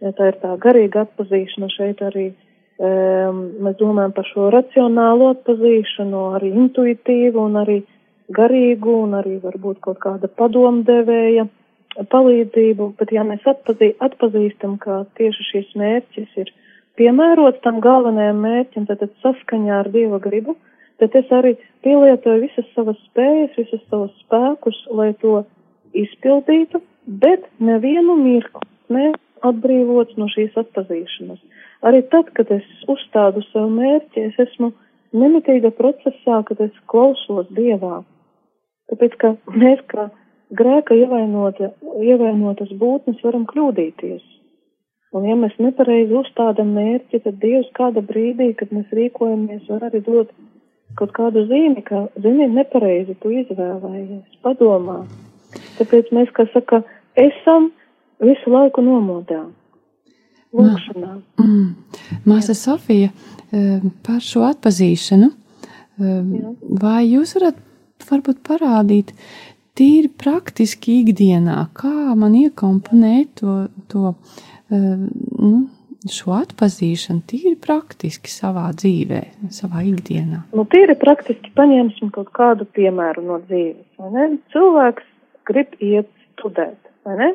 ja 0.00 0.12
tā 0.18 0.30
ir 0.32 0.38
tā 0.42 0.56
garīga 0.64 1.04
atpazīšana 1.06 1.68
šeit 1.76 2.02
arī. 2.02 2.32
Um, 2.80 3.40
mēs 3.60 3.76
domājam 3.76 4.12
par 4.16 4.24
šo 4.24 4.50
racionālo 4.50 5.30
atpazīšanu, 5.34 6.20
arī 6.38 6.48
intuitīvu 6.62 7.42
un 7.44 7.58
arī 7.60 7.82
garīgu 8.32 8.94
un 9.04 9.18
arī 9.18 9.36
varbūt 9.42 9.82
kaut 9.84 9.98
kāda 10.00 10.30
padomdevēja 10.40 11.46
palīdzību, 11.98 12.92
bet 12.98 13.12
ja 13.14 13.24
mēs 13.26 13.46
atpazī, 13.50 13.92
atpazīstam, 14.02 14.76
ka 14.82 15.04
tieši 15.18 15.46
šīs 15.50 15.70
mērķis 15.80 16.36
ir 16.42 16.52
piemērots 17.00 17.62
tam 17.64 17.80
galvenajam 17.84 18.42
mērķim, 18.44 18.86
tad, 18.88 19.02
tad 19.02 19.14
saskaņā 19.24 19.80
ar 19.82 19.90
Dieva 19.92 20.20
gribu, 20.22 20.56
tad 21.02 21.16
es 21.18 21.30
arī 21.34 21.56
pielietoju 21.84 22.44
visas 22.44 22.68
savas 22.76 22.98
spējas, 23.08 23.56
visas 23.58 23.82
savas 23.88 24.12
spēkus, 24.24 24.78
lai 24.94 25.10
to 25.22 25.42
izpildītu, 25.96 26.82
bet 27.06 27.48
nevienu 27.58 28.16
mirkli 28.20 28.68
ne 28.94 29.10
atbrīvots 29.46 30.18
no 30.20 30.28
šīs 30.30 30.56
atpazīšanas. 30.60 31.40
Arī 31.86 32.02
tad, 32.12 32.28
kad 32.36 32.50
es 32.52 32.66
uzstādu 32.92 33.42
sev 33.48 33.70
mērķi, 33.72 34.28
es 34.28 34.40
esmu 34.44 34.70
nemitīga 35.16 35.72
procesā, 35.74 36.42
kad 36.46 36.60
es 36.60 36.74
klausos 36.92 37.48
Dievā. 37.56 38.02
Tāpēc, 38.92 39.16
ka 39.22 39.32
mēs 39.54 39.80
kā 39.90 40.10
grēka 40.56 40.96
ievainota, 40.98 41.70
ievainotas 42.02 42.72
būtnes 42.80 43.22
varam 43.24 43.46
kļūdīties. 43.50 44.22
Un 45.16 45.26
ja 45.26 45.34
mēs 45.34 45.56
nepareizi 45.58 46.14
uzstādam 46.14 46.70
mērķi, 46.76 47.22
tad 47.24 47.40
Dievs 47.42 47.70
kāda 47.74 48.02
brīdī, 48.06 48.52
kad 48.58 48.70
mēs 48.74 48.92
rīkojamies, 48.94 49.66
var 49.70 49.88
arī 49.88 50.04
dot 50.06 50.30
kaut 50.98 51.12
kādu 51.16 51.44
zīmi, 51.50 51.82
ka, 51.86 52.04
zini, 52.22 52.46
nepareizi 52.54 53.16
tu 53.22 53.32
izvēlējies, 53.34 54.38
padomā. 54.44 55.00
Tāpēc 55.78 56.10
mēs, 56.14 56.30
kā 56.34 56.46
saka, 56.54 56.82
esam 57.18 57.70
visu 58.22 58.54
laiku 58.54 58.84
nomodā. 58.86 59.44
Lūkšanā. 60.54 61.12
Mm. 61.38 61.68
Māsa 62.26 62.56
Sofija, 62.58 63.10
eh, 63.52 63.82
par 64.06 64.22
šo 64.22 64.42
atpazīšanu, 64.48 65.30
eh, 65.30 66.02
Jā. 66.02 66.54
vai 66.82 67.06
jūs 67.06 67.34
varat 67.38 67.58
varbūt 68.10 68.42
parādīt 68.46 69.14
tīri 69.78 70.10
praktiski 70.20 71.00
ikdienā, 71.04 71.58
kā 71.76 72.14
man 72.18 72.34
iekomponēt 72.38 73.40
to, 73.40 73.56
to 73.92 74.14
Ehm, 74.70 75.08
nu, 75.42 75.64
šo 76.10 76.36
atpazīšanu 76.38 77.24
tīri 77.28 77.56
praktiski 77.60 78.30
savā 78.30 78.68
dzīvē, 78.76 79.20
savā 79.54 79.82
ikdienā? 79.88 80.44
Nu, 80.54 80.64
tīri 80.70 80.94
praktiski 81.00 81.50
paņemsim 81.58 82.12
kaut 82.14 82.30
kādu 82.36 82.66
piemēru 82.78 83.26
no 83.26 83.40
dzīves, 83.48 83.88
vai 83.98 84.10
ne? 84.14 84.26
Cilvēks 84.54 85.08
grib 85.50 85.74
iet 85.82 86.10
studēt, 86.36 86.78
vai 87.06 87.18
ne? 87.18 87.30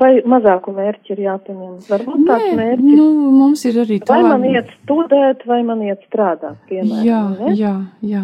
Vai 0.00 0.12
mazāku 0.22 0.72
mērķi 0.72 1.16
ir 1.16 1.24
jāpaņem? 1.26 1.78
Varbūt 1.90 2.26
tāds 2.28 2.52
mērķis. 2.56 2.92
Nu, 2.96 3.06
mums 3.34 3.64
ir 3.66 3.80
arī 3.82 3.98
tā. 4.00 4.14
Vai 4.14 4.22
man 4.24 4.44
iet 4.46 4.70
studēt, 4.78 5.42
vai 5.50 5.64
man 5.66 5.82
iet 5.84 6.06
strādāt, 6.06 6.60
piemēram. 6.70 7.04
Jā, 7.04 7.54
jā, 7.58 7.74
jā. 8.06 8.22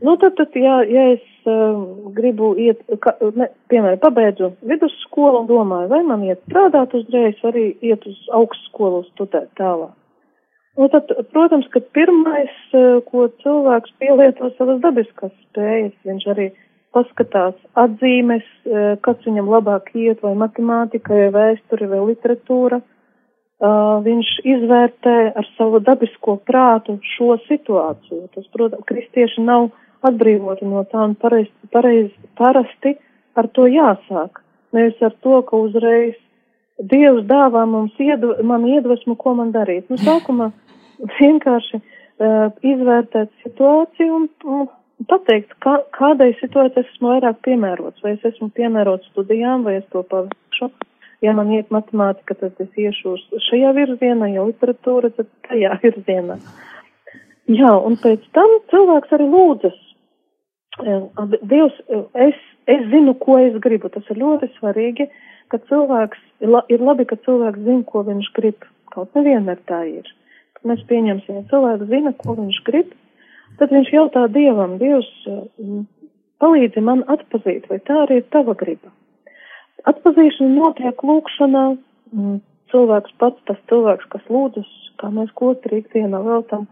Nu, 0.00 0.16
tad, 0.16 0.34
tad 0.36 0.54
ja, 0.56 0.80
ja 0.88 1.02
es 1.12 1.24
uh, 1.44 1.80
gribu 2.16 2.54
iet, 2.56 2.80
ka, 3.04 3.12
ne, 3.36 3.50
piemēram, 3.68 4.00
pabeidzu 4.00 4.54
vidusskolu 4.64 5.42
un 5.42 5.48
domāju, 5.50 5.90
vai 5.92 6.00
man 6.08 6.22
iet 6.24 6.40
strādāt 6.46 6.94
uzreiz, 6.96 7.36
arī 7.44 7.66
iet 7.84 8.06
uz 8.08 8.16
augstskolu 8.38 9.02
studēt 9.10 9.50
tālāk. 9.60 9.92
Nu, 10.80 10.88
tad, 10.88 11.10
protams, 11.34 11.66
ka 11.74 11.82
pirmais, 11.92 12.54
uh, 12.72 13.02
ko 13.10 13.26
cilvēks 13.42 13.92
pielieto 14.00 14.48
savas 14.56 14.80
dabiskās 14.80 15.34
spējas, 15.50 15.92
viņš 16.08 16.24
arī 16.32 16.48
paskatās 16.96 17.58
atzīmes, 17.82 18.46
uh, 18.64 18.94
kas 19.04 19.20
viņam 19.26 19.52
labāk 19.52 19.92
iet, 19.92 20.24
vai 20.24 20.32
matemātika, 20.46 21.12
vai 21.12 21.28
vēsture, 21.36 21.90
vai 21.92 22.00
literatūra. 22.08 22.80
Uh, 23.60 24.00
viņš 24.00 24.32
izvērtē 24.48 25.18
ar 25.36 25.52
savu 25.58 25.82
dabisko 25.84 26.38
prātu 26.48 26.96
šo 27.04 27.34
situāciju. 27.44 28.30
Tas, 28.32 28.48
protams, 28.56 28.88
kristieši 28.88 29.44
nav 29.44 29.68
atbrīvoti 30.06 30.68
no 30.68 30.84
tā 30.90 31.04
un 31.08 31.14
pareiz, 31.20 31.48
pareiz, 31.74 32.10
parasti 32.38 32.96
ar 33.38 33.48
to 33.56 33.66
jāsāk. 33.70 34.42
Nevis 34.76 35.00
ar 35.02 35.14
to, 35.24 35.40
ka 35.46 35.58
uzreiz 35.58 36.16
Dievs 36.80 37.26
dāvā 37.28 37.66
mums 37.68 37.96
iedv 38.00 38.38
man 38.46 38.64
iedvesmu, 38.64 39.16
ko 39.20 39.34
man 39.36 39.50
darīt. 39.52 39.90
Nu, 39.92 39.98
sākumā 40.00 40.48
vienkārši 41.18 41.80
uh, 41.80 42.46
izvērtēt 42.64 43.32
situāciju 43.44 44.14
un, 44.16 44.28
un 44.48 44.70
pateikt, 45.10 45.52
kā, 45.64 45.76
kādai 45.96 46.30
situācijai 46.38 46.86
esmu 46.86 47.12
vairāk 47.14 47.42
piemērots. 47.44 48.00
Vai 48.04 48.14
es 48.16 48.24
esmu 48.32 48.48
piemērots 48.56 49.12
studijām, 49.12 49.66
vai 49.68 49.76
es 49.82 49.84
to 49.92 50.04
paveikšu. 50.08 50.70
Ja 51.20 51.34
man 51.36 51.52
iet 51.52 51.68
matemātika, 51.68 52.32
tad 52.40 52.56
es 52.64 52.72
iešu 52.80 53.12
uz 53.18 53.44
šajā 53.50 53.74
virzienā, 53.76 54.30
ja 54.32 54.46
literatūra, 54.48 55.12
tad 55.18 55.28
tajā 55.50 55.76
virzienā. 55.84 56.40
Jā, 57.50 57.74
un 57.76 58.00
pēc 58.00 58.24
tam 58.36 58.56
cilvēks 58.72 59.16
arī 59.16 59.28
lūdzas 59.28 59.76
Dievs, 60.78 61.74
es, 62.14 62.38
es 62.70 62.86
zinu, 62.92 63.14
ko 63.18 63.38
es 63.42 63.56
gribu. 63.62 63.90
Tas 63.90 64.06
ir 64.12 64.20
ļoti 64.22 64.50
svarīgi, 64.58 65.08
ka 65.50 65.58
cilvēks, 65.66 66.20
ir 66.44 66.84
labi, 66.84 67.06
ka 67.10 67.18
cilvēks 67.26 67.64
zina, 67.66 67.82
ko 67.88 68.04
viņš 68.06 68.30
grib. 68.36 68.66
Kaut 68.94 69.14
nevienmēr 69.18 69.58
tā 69.70 69.82
ir. 69.88 70.06
Mēs 70.66 70.82
pieņemsim, 70.90 71.40
ja 71.40 71.48
cilvēks 71.50 71.88
zina, 71.88 72.12
ko 72.20 72.36
viņš 72.36 72.58
grib, 72.66 72.90
tad 73.58 73.72
viņš 73.72 73.92
jautā 73.94 74.26
Dievam, 74.32 74.76
Dievs, 74.80 75.08
palīdzi 76.40 76.82
man 76.84 77.04
atpazīt, 77.08 77.68
vai 77.70 77.78
tā 77.86 78.02
arī 78.04 78.20
ir 78.20 78.26
tava 78.34 78.54
griba. 78.58 78.92
Atpazīšana 79.88 80.52
notiek 80.52 81.00
lūkšanā, 81.06 81.64
cilvēks 82.72 83.16
pats, 83.22 83.40
tas 83.48 83.62
cilvēks, 83.72 84.10
kas 84.12 84.28
lūdzas, 84.28 84.68
kā 85.00 85.08
mēs 85.14 85.32
kotrīgi 85.38 85.94
dienā 85.94 86.20
veltam 86.26 86.68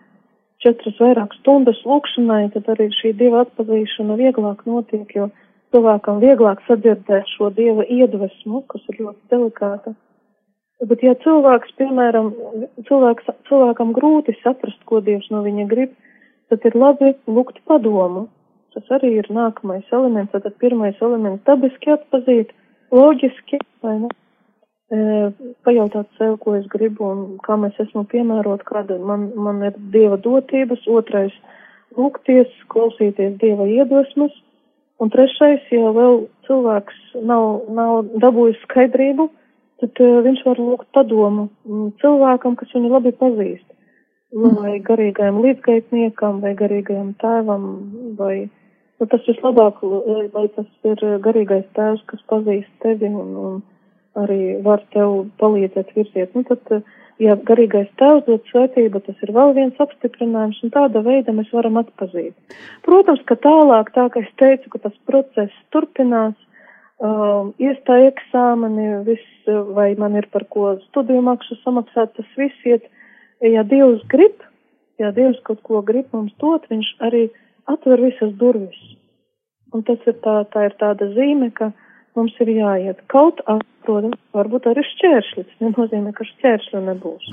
četras 0.64 0.98
vairāk 1.02 1.36
stundas 1.40 1.78
lūkšanai, 1.86 2.48
tad 2.54 2.68
arī 2.74 2.88
šī 2.98 3.14
dieva 3.18 3.44
atpazīšana 3.46 4.18
vieglāk 4.18 4.64
notiek, 4.66 5.06
jo 5.14 5.28
cilvēkam 5.74 6.20
vieglāk 6.24 6.62
sadzirdēt 6.66 7.30
šo 7.36 7.50
dieva 7.54 7.86
iedvesmu, 7.86 8.64
kas 8.72 8.84
ir 8.92 9.02
ļoti 9.04 9.34
delikāta. 9.34 9.94
Bet 10.86 11.02
ja 11.02 11.16
cilvēks, 11.24 11.72
piemēram, 11.80 12.30
cilvēks, 12.86 13.30
cilvēkam 13.48 13.90
grūti 13.96 14.36
saprast, 14.44 14.78
ko 14.86 15.00
Dievs 15.02 15.26
no 15.34 15.42
viņa 15.42 15.66
grib, 15.70 15.96
tad 16.52 16.62
ir 16.68 16.76
labi 16.78 17.16
lūgt 17.26 17.58
padomu. 17.66 18.28
Tas 18.76 18.86
arī 18.94 19.16
ir 19.18 19.26
nākamais 19.32 19.90
elements, 19.90 20.30
tad 20.30 20.54
pirmais 20.62 21.00
elements 21.02 21.42
dabiski 21.48 21.90
atpazīt, 21.96 22.52
loģiski, 22.94 23.58
vai 23.82 23.96
ne? 24.04 24.12
Pajautāt 24.88 26.08
sev, 26.16 26.38
ko 26.40 26.54
es 26.56 26.66
gribu 26.72 27.04
un 27.04 27.24
kā 27.44 27.58
mēs 27.60 27.76
esmu 27.82 28.06
piemērot, 28.08 28.64
kāda 28.64 28.96
man, 28.98 29.28
man 29.36 29.62
ir 29.68 29.76
dieva 29.92 30.16
dotības, 30.16 30.86
otrais 30.88 31.34
lūgties, 31.96 32.48
klausīties 32.72 33.36
dieva 33.42 33.66
iedvesmas, 33.68 34.32
un 34.98 35.12
trešais, 35.12 35.66
ja 35.70 35.92
vēl 35.92 36.24
cilvēks 36.48 37.20
nav, 37.20 37.68
nav 37.68 38.08
dabūjis 38.22 38.60
skaidrību, 38.64 39.28
tad 39.82 40.00
uh, 40.02 40.20
viņš 40.24 40.44
var 40.46 40.60
lūgt 40.62 40.88
padomu 40.96 41.48
cilvēkam, 42.02 42.56
kas 42.58 42.72
viņu 42.74 42.94
labi 42.96 43.12
pazīst. 43.12 43.66
Nu, 44.36 44.50
vai 44.60 44.76
garīgajam 44.84 45.38
līdzgaitniekam, 45.40 46.42
vai 46.44 46.52
garīgajam 46.56 47.14
tēvam, 47.20 47.62
vai, 48.18 48.48
nu, 49.00 49.06
tas 49.08 49.24
vislabāk, 49.24 49.80
lai 50.34 50.48
tas 50.56 50.68
ir 50.84 51.04
garīgais 51.24 51.64
tēvs, 51.76 52.02
kas 52.10 52.24
pazīst 52.28 52.68
tevi 52.84 53.08
un, 53.08 53.30
un 53.40 53.62
arī 54.16 54.58
var 54.64 54.82
tev 54.94 55.28
palīdzēt 55.40 55.92
virziet. 55.96 56.34
Nu, 56.34 56.44
tad, 56.48 56.82
ja 57.22 57.36
garīgais 57.50 57.88
tevs 58.00 58.26
dod 58.26 58.44
svētību, 58.50 59.02
tas 59.06 59.22
ir 59.26 59.32
vēl 59.36 59.54
viens 59.56 59.80
apstiprinājums, 59.82 60.60
un 60.64 60.74
tāda 60.74 61.02
veida 61.04 61.34
mēs 61.34 61.50
varam 61.52 61.80
atpazīt. 61.82 62.34
Protams, 62.86 63.22
ka 63.28 63.38
tālāk, 63.42 63.92
tā 63.94 64.08
kā 64.14 64.22
es 64.24 64.30
teicu, 64.40 64.70
ka 64.74 64.82
tas 64.86 64.96
process 65.10 65.54
turpinās, 65.74 66.36
um, 67.02 67.52
iestāja 67.62 68.12
eksāmeni, 68.12 68.90
viss, 69.08 69.50
vai 69.74 69.92
man 69.98 70.16
ir 70.18 70.28
par 70.32 70.46
ko 70.52 70.76
studiju 70.88 71.24
maksu 71.26 71.58
samaksāt, 71.62 72.14
tas 72.16 72.38
viss 72.38 72.68
iet, 72.68 72.86
ja 73.44 73.64
Dievs 73.66 74.04
grib, 74.10 74.40
ja 74.98 75.12
Dievs 75.14 75.40
kaut 75.46 75.62
ko 75.66 75.82
grib 75.86 76.10
mums 76.12 76.34
dot, 76.42 76.66
viņš 76.70 76.94
arī 77.06 77.28
atver 77.68 78.02
visas 78.02 78.32
durvis. 78.40 78.78
Un 79.74 79.84
tas 79.84 80.00
ir 80.08 80.16
tā, 80.24 80.40
tā 80.52 80.64
ir 80.70 80.74
tāda 80.80 81.10
zīme, 81.12 81.50
ka 81.52 81.70
mums 82.16 82.36
ir 82.42 82.50
jāiet. 82.56 83.02
Kaut, 83.12 83.42
protams, 83.88 84.18
varbūt 84.36 84.68
arī 84.68 84.84
šķēršļi. 84.84 85.44
Tas 85.48 85.62
nenozīmē, 85.64 86.12
ka 86.16 86.26
šķēršļi 86.28 86.82
nebūs. 86.88 87.28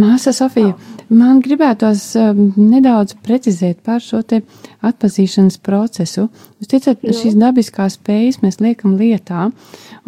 Māsa 0.00 0.32
Sofija, 0.36 0.74
man 1.12 1.42
gribētos 1.44 2.04
um, 2.20 2.42
nedaudz 2.56 3.16
precizēt 3.24 3.82
par 3.86 4.02
šo 4.04 4.22
te 4.26 4.42
atpazīšanas 4.86 5.60
procesu. 5.66 6.28
Jūs 6.60 6.72
teicat, 6.72 7.02
ka 7.02 7.16
šīs 7.16 7.36
dabiskās 7.40 7.98
spējas 7.98 8.40
mēs 8.44 8.60
liekam 8.64 8.96
lietā, 9.00 9.50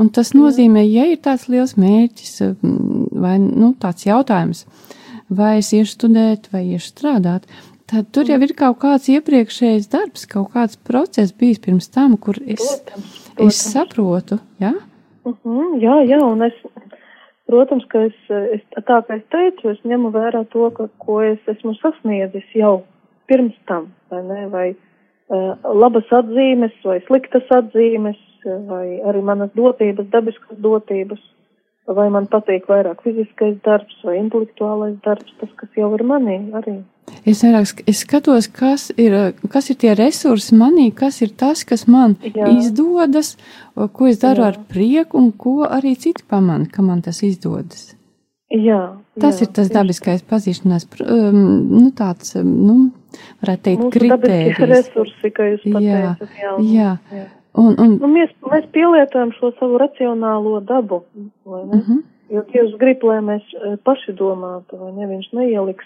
un 0.00 0.12
tas 0.14 0.32
nozīmē, 0.36 0.84
ja 0.88 1.08
ir 1.12 1.20
tāds 1.24 1.48
liels 1.52 1.76
mērķis 1.80 2.40
um, 2.48 3.04
vai, 3.12 3.36
nu, 3.42 3.74
tāds 3.82 4.08
jautājums, 4.08 4.64
vai 5.32 5.58
es 5.60 5.72
iešu 5.76 5.96
studēt 5.98 6.48
vai 6.52 6.66
iešu 6.74 6.92
strādāt, 6.94 7.48
tad 7.92 8.08
tur 8.16 8.30
jau 8.32 8.40
ir 8.42 8.56
kaut 8.56 8.80
kāds 8.82 9.10
iepriekšējs 9.12 9.90
darbs, 9.92 10.24
kaut 10.26 10.54
kāds 10.56 10.80
process 10.80 11.36
bijis 11.36 11.60
pirms 11.62 11.92
tam, 11.92 12.16
kur 12.16 12.40
es. 12.42 12.64
Protams 12.64 13.22
Protams. 13.32 13.54
Es 13.54 13.72
saprotu, 13.72 14.38
jā? 14.60 14.74
Uh 15.24 15.32
mhm, 15.32 15.56
-huh, 15.56 15.80
jā, 15.80 15.94
jā, 16.04 16.20
un 16.20 16.42
es, 16.42 16.52
protams, 17.46 17.84
ka 17.88 18.04
es, 18.04 18.16
es, 18.28 18.60
tā 18.76 19.00
kā 19.06 19.16
es 19.16 19.24
teicu, 19.30 19.70
es 19.70 19.78
ņemu 19.84 20.10
vērā 20.12 20.44
to, 20.50 20.70
ka, 20.70 20.88
ko 20.98 21.20
es 21.22 21.38
esmu 21.46 21.74
sasniedzis 21.74 22.44
jau 22.54 22.82
pirms 23.26 23.56
tam, 23.66 23.92
vai 24.10 24.22
ne, 24.22 24.48
vai 24.48 24.68
uh, 25.28 25.56
labas 25.64 26.04
atzīmes, 26.10 26.74
vai 26.84 27.00
sliktas 27.06 27.48
atzīmes, 27.50 28.18
vai 28.44 29.00
arī 29.00 29.22
manas 29.22 29.50
dotības, 29.54 30.10
dabiskas 30.10 30.58
dotības, 30.58 31.20
vai 31.86 32.10
man 32.10 32.26
patīk 32.26 32.68
vairāk 32.68 33.02
fiziskais 33.02 33.56
darbs 33.64 33.96
vai 34.04 34.18
intelektuālais 34.18 34.96
darbs, 35.04 35.32
tas, 35.40 35.50
kas 35.56 35.70
jau 35.76 35.94
ir 35.94 36.04
manī 36.04 36.52
arī. 36.52 36.82
Es 37.28 37.44
vairāk 37.44 37.84
es 37.86 38.00
skatos, 38.02 38.48
kas 38.50 38.88
ir, 38.98 39.14
kas 39.52 39.70
ir 39.70 39.78
tie 39.78 39.92
resursi 39.94 40.56
manī, 40.58 40.88
kas 40.94 41.20
ir 41.22 41.30
tas, 41.38 41.62
kas 41.64 41.86
man 41.86 42.16
Jā. 42.26 42.48
izdodas, 42.50 43.36
ko 43.74 44.08
es 44.10 44.18
daru 44.22 44.42
Jā. 44.42 44.48
ar 44.50 44.58
prieku 44.70 45.20
un 45.20 45.30
ko 45.32 45.60
arī 45.68 45.94
citi 45.94 46.26
pamana, 46.28 46.66
ka 46.66 46.82
man 46.82 47.02
tas 47.06 47.22
izdodas. 47.22 47.92
Jā, 48.52 48.80
tas 49.16 49.38
jā, 49.40 49.46
ir 49.46 49.52
tas 49.56 49.70
dabiskais 49.72 50.26
pazīšanās, 50.28 50.84
um, 51.06 51.38
nu 51.70 51.86
tāds, 51.96 52.34
um, 52.36 52.50
nu, 52.66 52.74
varētu 53.40 53.64
teikt, 53.68 53.86
kritērijs. 53.94 54.58
resursi, 54.68 55.30
ka 55.32 55.46
jūs 55.46 55.62
pateicat, 55.64 56.34
jā. 56.36 56.50
Jā, 56.50 56.58
jā. 56.74 56.90
jā. 57.22 57.28
Un, 57.52 57.74
un... 57.76 57.96
Nu, 58.00 58.08
mēs, 58.12 58.32
mēs 58.48 58.66
pielietojam 58.72 59.32
šo 59.36 59.52
savu 59.58 59.80
racionālo 59.80 60.58
dabu, 60.68 61.02
vai 61.44 61.64
ne? 61.64 61.70
Uh 61.70 61.76
mhm. 61.76 61.92
-huh. 61.92 62.08
Jo 62.32 62.40
Dievs 62.48 62.76
grib, 62.80 63.02
lai 63.04 63.18
mēs 63.20 63.42
e, 63.52 63.76
paši 63.84 64.12
domātu, 64.16 64.78
vai 64.80 64.92
ne? 64.92 65.06
Viņš 65.06 65.26
neieliks 65.36 65.84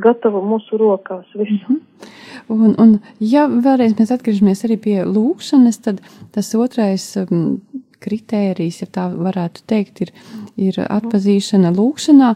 gatavu 0.00 0.42
mūsu 0.42 0.78
rokās 0.80 1.26
visu. 1.34 1.64
Uh 1.64 1.70
mhm. 1.70 1.80
-huh. 1.80 2.12
Un, 2.48 2.74
un 2.78 2.98
ja 3.20 3.46
vēlreiz 3.48 3.94
mēs 3.96 4.12
atgriežamies 4.12 4.64
arī 4.64 4.76
pie 4.76 5.04
lūkšanas, 5.04 5.80
tad 5.80 6.00
tas 6.32 6.54
otrais 6.54 7.16
um, 7.16 7.60
kritērijs, 8.04 8.82
ja 8.82 8.88
tā 8.92 9.08
varētu 9.14 9.64
teikt, 9.70 10.04
ir, 10.04 10.12
ir 10.60 10.78
atpazīšana 10.84 11.72
lūkšanā. 11.74 12.34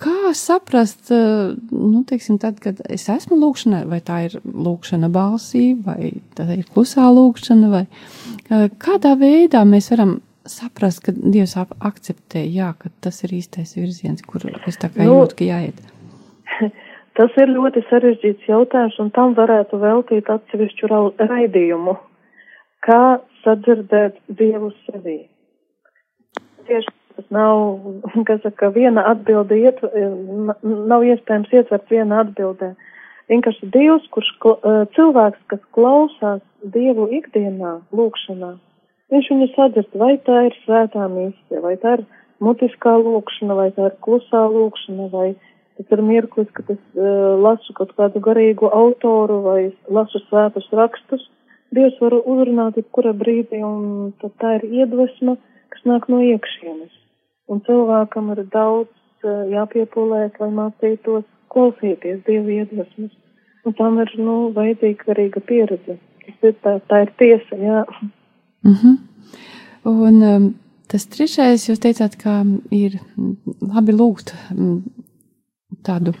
Kā 0.00 0.32
saprast, 0.34 1.12
eh, 1.14 1.54
nu, 1.70 2.02
teiksim, 2.08 2.40
tad, 2.42 2.58
kad 2.62 2.80
es 2.90 3.06
esmu 3.12 3.38
lūkšanā, 3.38 3.84
vai 3.86 4.00
tā 4.02 4.24
ir 4.26 4.40
lūkšana 4.42 5.10
balsī, 5.14 5.76
vai 5.86 6.16
tā 6.34 6.48
ir 6.56 6.66
klusā 6.74 7.06
lūkšana, 7.14 7.70
vai 7.70 7.84
eh, 7.86 8.68
kādā 8.82 9.14
veidā 9.20 9.62
mēs 9.68 9.92
varam 9.94 10.18
saprast, 10.50 11.04
ka 11.06 11.14
Dievs 11.14 11.54
akceptē, 11.56 12.42
jā, 12.50 12.74
ka 12.78 12.90
tas 13.00 13.22
ir 13.24 13.38
īstais 13.38 13.76
virziens, 13.78 14.24
kur 14.26 14.42
es 14.66 14.76
tā 14.82 14.90
kā 14.90 15.06
nu, 15.06 15.20
jūtu, 15.22 15.38
ka 15.38 15.52
jāiet? 15.52 15.78
Tas 17.14 17.36
ir 17.38 17.52
ļoti 17.54 17.84
sarežģīts 17.90 18.48
jautājums, 18.50 18.98
un 19.02 19.12
tam 19.14 19.36
varētu 19.38 19.78
veltīt 19.78 20.30
atsevišķu 20.34 20.90
raidījumu. 21.20 21.94
Kā 22.84 23.20
sadzirdēt 23.44 24.18
Dievu 24.40 24.72
sevī? 24.84 25.20
Tieši 26.66 26.90
Tas 27.16 27.30
nav, 27.30 27.78
kas 28.28 28.42
saka, 28.42 28.70
viena 28.74 29.04
atbilde, 29.12 29.58
iet, 29.62 29.78
nav 30.64 31.04
iespējams 31.06 31.52
ietvert 31.54 31.92
viena 31.92 32.24
atbildē. 32.24 32.72
Vienkārši 33.30 33.70
Dievs, 33.72 34.08
kurš 34.14 34.30
cilvēks, 34.96 35.44
kas 35.52 35.62
klausās 35.76 36.42
Dievu 36.74 37.06
ikdienā, 37.18 37.78
lūkšanā, 37.94 38.50
viņš 39.14 39.30
viņu 39.32 39.48
sadzird, 39.54 39.96
vai 40.00 40.16
tā 40.26 40.42
ir 40.48 40.58
svētā 40.64 41.06
mīsija, 41.12 41.62
vai 41.64 41.76
tā 41.80 41.98
ir 41.98 42.04
mutiskā 42.44 42.96
lūkšana, 43.00 43.56
vai 43.60 43.70
tā 43.76 43.88
ir 43.92 43.96
klusā 44.04 44.42
lūkšana, 44.50 45.08
vai 45.14 45.28
tas 45.76 45.94
ir 45.96 46.02
mirklis, 46.02 46.50
kad 46.56 46.70
es 46.70 46.82
uh, 46.96 47.34
lasu 47.40 47.72
kaut 47.78 47.94
kādu 47.98 48.20
garīgu 48.24 48.70
autoru 48.72 49.40
vai 49.46 49.60
lasu 49.90 50.22
svētus 50.28 50.68
rakstus. 50.72 51.30
Dievs 51.74 51.96
var 52.00 52.14
uzrunāt 52.20 52.76
jebkura 52.78 53.12
brīdī, 53.12 53.62
un 53.66 54.12
tā 54.22 54.58
ir 54.60 54.68
iedvesma, 54.82 55.34
kas 55.74 55.88
nāk 55.90 56.06
no 56.08 56.20
iekšienes 56.22 56.92
un 57.50 57.60
cilvēkam 57.66 58.32
ir 58.34 58.44
daudz 58.52 58.90
uh, 59.24 59.44
jāpiepūlēt, 59.52 60.40
lai 60.40 60.50
mācītos 60.54 61.26
klausīties 61.52 62.24
Dievu 62.26 62.58
iedvesmas. 62.58 63.12
Un 63.64 63.76
tam 63.78 64.00
ir, 64.02 64.10
nu, 64.20 64.50
vajadzīga 64.56 65.08
garīga 65.08 65.40
pieredze. 65.48 65.96
Tas 66.24 66.48
ir 66.48 66.58
tā, 66.64 66.74
tā 66.90 67.04
ir 67.04 67.12
tiesa, 67.20 67.56
jā. 67.56 67.84
Mm 68.64 68.74
-hmm. 68.80 68.96
Un 69.84 70.22
um, 70.22 70.54
tas 70.88 71.06
trešais, 71.06 71.68
jūs 71.68 71.80
teicāt, 71.80 72.16
ka 72.16 72.44
ir 72.70 72.98
labi 73.60 73.92
lūgt 73.92 74.34
um, 74.50 74.84
tādu 75.84 76.14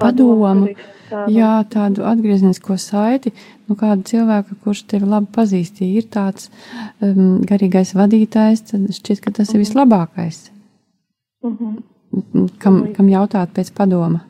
padomu, 0.00 0.72
jā, 1.30 1.52
tādu 1.70 2.04
atgrieznisko 2.08 2.76
saiti, 2.80 3.32
nu 3.68 3.76
kādu 3.78 4.06
cilvēku, 4.08 4.58
kurš 4.64 4.84
tevi 4.90 5.08
labi 5.08 5.30
pazīst, 5.34 5.80
ja 5.84 6.00
ir 6.00 6.10
tāds 6.12 6.50
um, 7.00 7.40
garīgais 7.46 7.94
vadītājs, 7.96 8.66
tad 8.70 8.86
šķiet, 8.98 9.24
ka 9.24 9.34
tas 9.40 9.50
ir 9.52 9.58
mhm. 9.60 9.64
vislabākais. 9.64 10.44
Mm 11.44 11.56
-hmm. 11.58 12.48
kam, 12.58 12.86
kam 12.94 13.08
jautāt 13.08 13.52
pēc 13.56 13.72
padoma? 13.76 14.24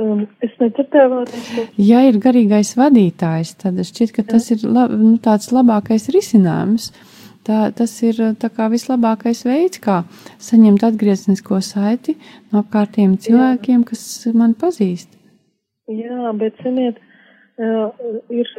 Um, 0.00 0.22
es 0.40 0.52
nedzirdēju 0.60 1.08
vēlreiz. 1.12 1.72
Ja 1.76 2.00
ir 2.08 2.16
garīgais 2.16 2.76
vadītājs, 2.78 3.56
tad 3.60 3.76
šķiet, 3.76 4.12
ka 4.16 4.22
tas 4.22 4.50
ir 4.54 4.62
lab, 4.64 4.94
nu, 4.96 5.18
tāds 5.20 5.50
labākais 5.52 6.08
risinājums. 6.14 6.92
Tā, 7.42 7.72
tas 7.74 7.90
ir 8.06 8.20
kā 8.54 8.68
vislabākais 8.70 9.40
veids, 9.42 9.80
kā 9.82 10.02
saņemt 10.38 10.84
atgrieznisko 10.86 11.58
saiti 11.58 12.14
no 12.52 12.62
apkārtiem 12.62 13.16
cilvēkiem, 13.18 13.82
Jā. 13.82 13.88
kas 13.88 14.04
man 14.38 14.54
pazīst. 14.54 15.10
Jā, 15.90 16.30
bet, 16.38 16.60
ziniet, 16.62 17.00
ir 18.30 18.52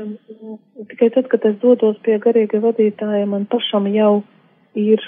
tikai 0.92 1.10
tad, 1.16 1.32
kad 1.32 1.48
es 1.48 1.56
dodos 1.64 1.98
pie 2.04 2.20
garīga 2.20 2.60
vadītāja, 2.60 3.26
man 3.26 3.48
pašam 3.48 3.88
jau 3.88 4.24
ir 4.76 5.02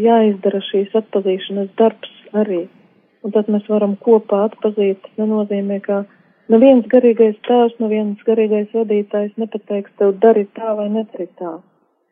jāizdara 0.00 0.62
šīs 0.70 0.94
atpazīšanas 1.02 1.74
darbs 1.76 2.12
arī. 2.32 2.68
Un 3.20 3.34
tad 3.36 3.50
mēs 3.52 3.66
varam 3.68 3.98
kopā 4.00 4.46
atpazīt. 4.48 5.02
Tas 5.04 5.20
nenozīmē, 5.20 5.80
ka 5.84 6.04
neviens 6.48 6.86
garīgais 6.88 7.36
tēvs, 7.44 7.76
neviens 7.82 8.22
garīgais 8.24 8.72
vadītājs 8.72 9.36
nepateiks 9.36 9.92
tev 9.98 10.16
dari 10.22 10.46
tā 10.56 10.72
vai 10.78 10.88
nedari 10.88 11.28
tā. 11.36 11.58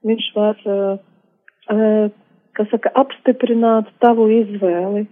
Viņš 0.07 0.27
var, 0.37 0.61
kas 2.59 2.71
saka, 2.73 2.93
apstiprināt 3.03 3.91
tavu 4.05 4.29
izvēli. 4.43 5.07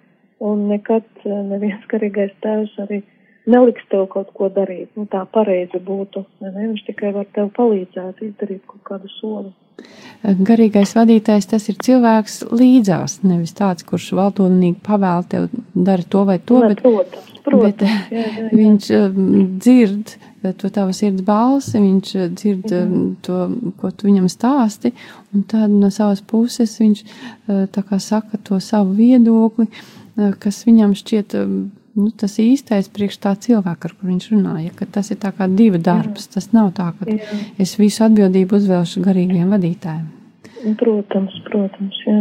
Un 0.44 0.66
nekad 0.68 1.07
neviens 1.25 1.85
garīgais 1.88 2.35
tēvs 2.44 2.75
arī 2.85 3.01
neliks 3.49 3.87
tev 3.90 4.05
kaut 4.12 4.33
ko 4.37 4.51
darīt. 4.53 4.90
Nu, 4.99 5.07
tā 5.11 5.22
pareizi 5.33 5.81
būtu. 5.83 6.27
Ne? 6.44 6.53
Viņš 6.57 6.83
tikai 6.90 7.14
var 7.16 7.29
tev 7.37 7.49
palīdzēt 7.57 8.20
izdarīt 8.27 8.66
kaut 8.68 8.83
kādu 8.90 9.11
soli. 9.16 9.55
Garīgais 10.25 10.94
vadītājs 10.96 11.51
tas 11.51 11.66
ir 11.70 11.77
cilvēks 11.85 12.38
līdzās, 12.49 13.18
nevis 13.29 13.53
tāds, 13.57 13.85
kurš 13.87 14.09
valdonīgi 14.16 14.81
pavēl 14.87 15.27
tev 15.31 15.51
dara 15.75 16.07
to 16.14 16.22
vai 16.27 16.38
to, 16.40 16.62
ne, 16.64 16.70
bet, 16.72 16.81
protams, 16.81 17.35
protams, 17.44 17.66
bet 17.66 17.85
jā, 17.85 17.99
jā, 18.16 18.25
jā. 18.38 18.46
viņš 18.57 18.88
dzird 19.61 20.14
to 20.61 20.70
tavu 20.72 20.94
sirds 20.96 21.24
balsi, 21.26 21.80
viņš 21.82 22.12
dzird 22.37 22.72
mm. 22.72 23.06
to, 23.26 23.40
ko 23.80 23.90
tu 23.90 24.11
viņam 24.11 24.28
stāsti, 24.32 24.92
un 25.35 25.46
tad 25.50 25.72
no 25.72 25.90
savas 25.94 26.22
puses 26.22 26.76
viņš 26.80 27.02
tā 27.46 27.87
kā 27.87 27.98
saka 28.02 28.38
to 28.42 28.61
savu 28.62 28.94
viedokli, 28.98 29.68
kas 30.42 30.62
viņam 30.68 30.94
šķiet 30.96 31.37
nu, 31.96 32.11
tas 32.20 32.37
īstais 32.42 32.88
priekš 32.92 33.18
tā 33.24 33.35
cilvēka, 33.46 33.88
ar 33.88 33.94
kur 33.96 34.11
viņš 34.11 34.30
runāja, 34.35 34.72
ka 34.76 34.88
tas 34.98 35.11
ir 35.12 35.20
tā 35.22 35.32
kā 35.37 35.48
divi 35.50 35.80
darbs. 35.82 36.28
Jā. 36.28 36.37
Tas 36.37 36.50
nav 36.56 36.72
tā, 36.76 36.90
ka 36.98 37.09
jā. 37.11 37.38
es 37.62 37.76
visu 37.80 38.04
atbildību 38.06 38.61
uzvēlšu 38.61 39.04
garīgiem 39.04 39.52
vadītājiem. 39.54 40.06
Protams, 40.80 41.37
protams, 41.46 42.02
jā. 42.06 42.18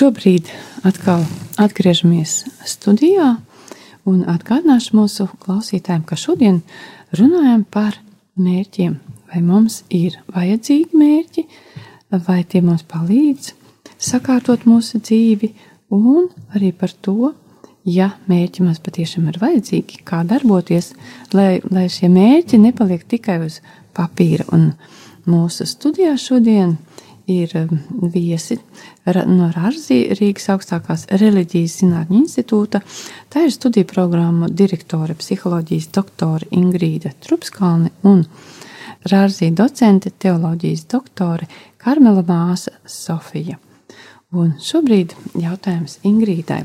Šobrīd 0.00 0.48
atkal 0.88 1.26
atgriežamies 1.60 2.46
studijā 2.64 3.34
un 4.08 4.22
atgādināšu 4.32 4.94
mūsu 4.96 5.26
klausītājiem, 5.42 6.06
ka 6.08 6.16
šodien 6.16 6.62
runājam 7.18 7.66
par 7.68 7.98
mērķiem. 8.40 8.94
Vai 9.28 9.42
mums 9.44 9.82
ir 9.92 10.16
vajadzīgi 10.32 10.96
mērķi, 10.96 11.44
vai 12.24 12.38
tie 12.48 12.62
mums 12.64 12.86
palīdz 12.88 13.52
sakārtot 14.00 14.64
mūsu 14.70 15.02
dzīvi, 15.04 15.52
un 15.92 16.30
arī 16.56 16.72
par 16.72 16.96
to, 17.04 17.34
ja 17.84 18.14
mērķi 18.30 18.64
mums 18.64 18.80
patiešām 18.80 19.28
ir 19.28 19.40
vajadzīgi, 19.42 20.00
kā 20.08 20.22
darboties, 20.24 20.94
lai, 21.36 21.58
lai 21.68 21.90
šie 21.92 22.08
mērķi 22.08 22.62
nepaliek 22.64 23.04
tikai 23.04 23.42
uz 23.50 23.60
papīra. 23.92 24.48
Un 24.56 24.70
mūsu 25.28 25.68
studijā 25.68 26.16
šodien 26.16 26.78
ir 26.78 26.88
um, 27.56 27.78
viesi 28.12 28.58
no 29.06 29.48
Rāzī, 29.54 30.00
Rīgas 30.18 30.48
augstākās 30.54 31.06
reliģijas 31.20 31.78
zinātņu 31.80 32.18
institūta. 32.20 32.82
Tā 33.30 33.44
ir 33.46 33.54
studiju 33.54 33.88
programmu 33.90 34.50
direktore, 34.50 35.16
psiholoģijas 35.18 35.90
doktore 35.94 36.48
Ingrīda 36.56 37.12
Trupskalne 37.24 37.92
un 38.08 38.24
Rāzī 39.10 39.48
docente, 39.56 40.10
teoloģijas 40.10 40.84
doktore 40.90 41.48
Karmela 41.80 42.24
māsa 42.26 42.74
Sofija. 42.84 43.56
Un 44.36 44.52
šobrīd 44.62 45.16
jautājums 45.40 45.98
Ingrīdai. 46.06 46.60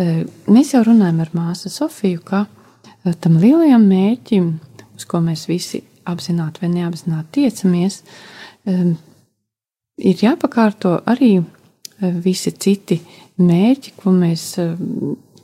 Uh, 0.00 0.24
mēs 0.50 0.74
jau 0.74 0.82
runājam 0.86 1.20
ar 1.22 1.36
māsu 1.36 1.70
Sofiju, 1.70 2.24
ka 2.24 2.46
uh, 2.46 3.14
tam 3.20 3.38
lielajam 3.42 3.84
mērķim, 3.90 4.50
uz 4.96 5.06
ko 5.08 5.20
mēs 5.24 5.46
visi 5.50 5.82
apzināti 6.08 6.64
vai 6.64 6.72
neapzināti 6.72 7.40
tiecamies, 7.40 8.00
um, 8.68 8.96
ir 10.00 10.24
jāpakārto 10.24 10.98
arī 11.08 11.36
e, 11.38 11.44
visi 12.24 12.52
citi 12.52 13.00
mērķi, 13.40 13.94
ko 14.00 14.12
mēs, 14.14 14.46
e, 14.60 14.66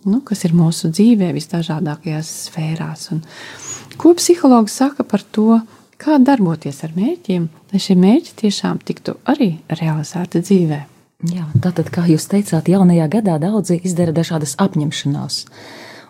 nu, 0.07 0.21
kas 0.27 0.45
ir 0.49 0.57
mūsu 0.57 0.91
dzīvē, 0.95 1.33
visdažādākajās 1.37 2.33
sfērās. 2.49 3.09
Un 3.15 3.23
ko 4.01 4.15
psihologi 4.19 4.73
saka 4.73 5.07
par 5.07 5.25
to, 5.37 5.61
kā 6.01 6.19
darboties 6.23 6.83
ar 6.85 6.93
mērķiem, 6.97 7.49
lai 7.73 7.81
šie 7.81 7.97
mērķi 8.01 8.37
tiešām 8.45 8.83
tiktu 8.85 9.17
arī 9.29 9.55
realizēti 9.73 10.45
dzīvē? 10.45 10.83
Jā, 11.33 11.47
tātad, 11.65 11.89
kā 11.89 12.05
jūs 12.11 12.27
teicāt, 12.29 12.69
jaunajā 12.69 13.07
gadā 13.09 13.39
daudzi 13.41 13.79
izdara 13.89 14.13
dažādas 14.13 14.53
apņemšanās. 14.61 15.39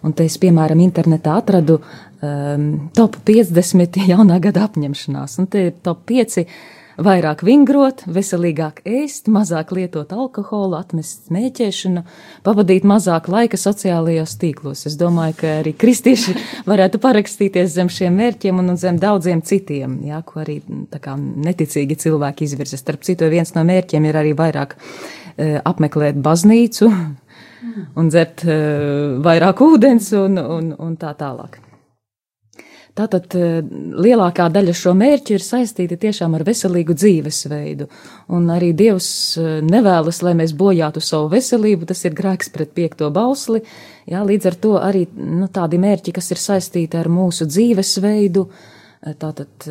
Un 0.06 0.14
te 0.14 0.26
es, 0.26 0.35
piemēram, 0.42 0.80
internetā 0.82 1.37
atradu 1.38 1.78
um, 1.78 2.64
top 2.94 3.20
50 3.26 4.00
jaunā 4.11 4.40
gada 4.42 4.66
apņemšanās, 4.66 5.38
un 5.40 5.46
te 5.50 5.68
ir 5.68 5.76
top 5.87 6.02
5 6.11 6.42
vairāk 7.02 7.42
vingrot, 7.46 8.04
veselīgāk 8.09 8.80
ēst, 8.88 9.28
mazāk 9.32 9.72
lietot 9.76 10.12
alkoholu, 10.14 10.76
atmest 10.78 11.28
smēķēšanu, 11.28 12.02
pavadīt 12.46 12.87
mazāk 12.88 13.28
laika 13.32 13.59
sociālajos 13.61 14.37
tīklos. 14.40 14.87
Es 14.88 14.96
domāju, 15.00 15.37
ka 15.42 15.52
arī 15.61 15.74
kristieši 15.76 16.37
varētu 16.70 17.00
parakstīties 17.02 17.74
zem 17.76 17.90
šiem 17.92 18.16
mērķiem 18.20 18.62
un 18.62 18.76
zem 18.80 19.00
daudziem 19.02 19.42
citiem, 19.46 20.00
jā, 20.09 20.22
ko 20.26 20.42
arī 20.44 20.61
kā, 21.02 21.16
neticīgi 21.18 21.98
cilvēki 22.06 22.48
izvirza. 22.48 22.80
Starp 22.80 23.04
citu, 23.06 23.28
viens 23.32 23.52
no 23.56 23.64
mērķiem 23.66 24.09
ir 24.09 24.20
arī 24.22 24.32
vairāk 24.38 24.76
e, 24.76 25.56
apmeklēt 25.61 26.18
baznīcu 26.22 26.90
un 27.96 28.09
dzert 28.09 28.46
e, 28.48 28.59
vairāk 29.24 29.62
ūdens 29.66 30.12
un, 30.16 30.40
un, 30.40 30.74
un 30.80 30.98
tā 31.00 31.12
tālāk. 31.18 31.61
Tātad 32.96 33.35
eh, 33.37 33.59
lielākā 34.00 34.46
daļa 34.48 34.72
šo 34.76 34.94
mērķu 34.96 35.35
ir 35.37 35.42
saistīta 35.44 35.98
tiešām 36.00 36.32
ar 36.38 36.44
veselīgu 36.46 36.94
dzīvesveidu, 36.96 37.88
un 38.32 38.46
arī 38.54 38.70
Dievs 38.76 39.09
eh, 39.37 39.59
nevēlas, 39.64 40.22
lai 40.24 40.32
mēs 40.38 40.54
bojātu 40.56 41.02
savu 41.04 41.28
veselību, 41.35 41.88
tas 41.90 42.00
ir 42.09 42.16
grēks 42.16 42.48
pret 42.54 42.72
piekto 42.76 43.11
bausli, 43.12 43.61
jā, 44.09 44.22
līdz 44.24 44.48
ar 44.48 44.56
to 44.62 44.72
arī 44.80 45.04
nu, 45.12 45.50
tādi 45.52 45.80
mērķi, 45.82 46.14
kas 46.16 46.32
ir 46.32 46.40
saistīti 46.40 46.96
ar 46.96 47.12
mūsu 47.12 47.44
dzīvesveidu, 47.50 48.46
eh, 48.48 49.16
tātad 49.20 49.68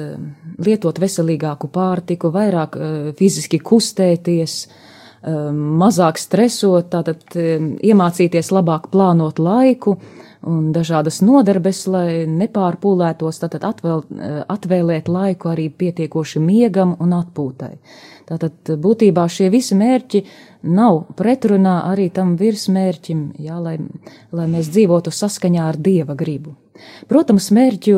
lietot 0.62 1.02
veselīgāku 1.02 1.72
pārtiku, 1.74 2.30
vairāk 2.36 2.78
fiziski 3.18 3.58
kustēties, 3.58 4.60
mazāk 5.26 6.20
stresot, 6.22 6.92
tātad 6.94 7.24
iemācīties 7.36 8.52
labāk 8.54 8.92
plānot 8.94 9.40
laiku, 9.42 9.98
un 10.46 10.70
dažādas 10.76 11.22
nodarbes, 11.26 11.86
lai 11.90 12.26
nepārpūlētos, 12.30 13.40
tātad 13.42 13.66
atvēl, 13.66 14.04
atvēlēt 14.52 15.10
laiku 15.10 15.50
arī 15.50 15.72
pietiekoši 15.74 16.42
miegam 16.44 16.94
un 17.02 17.16
atpūtai. 17.18 17.74
Tātad 18.30 18.74
būtībā 18.82 19.26
šie 19.30 19.52
visi 19.54 19.78
mērķi 19.78 20.24
nav 20.74 21.04
pretrunā 21.18 21.80
arī 21.92 22.10
tam 22.14 22.36
virsmērķim, 22.40 23.26
jā, 23.42 23.58
lai, 23.62 23.78
lai 24.34 24.46
mēs 24.50 24.70
dzīvotu 24.74 25.14
saskaņā 25.14 25.66
ar 25.70 25.78
Dieva 25.78 26.18
gribu. 26.18 26.56
Protams, 27.10 27.52
mērķu 27.56 27.98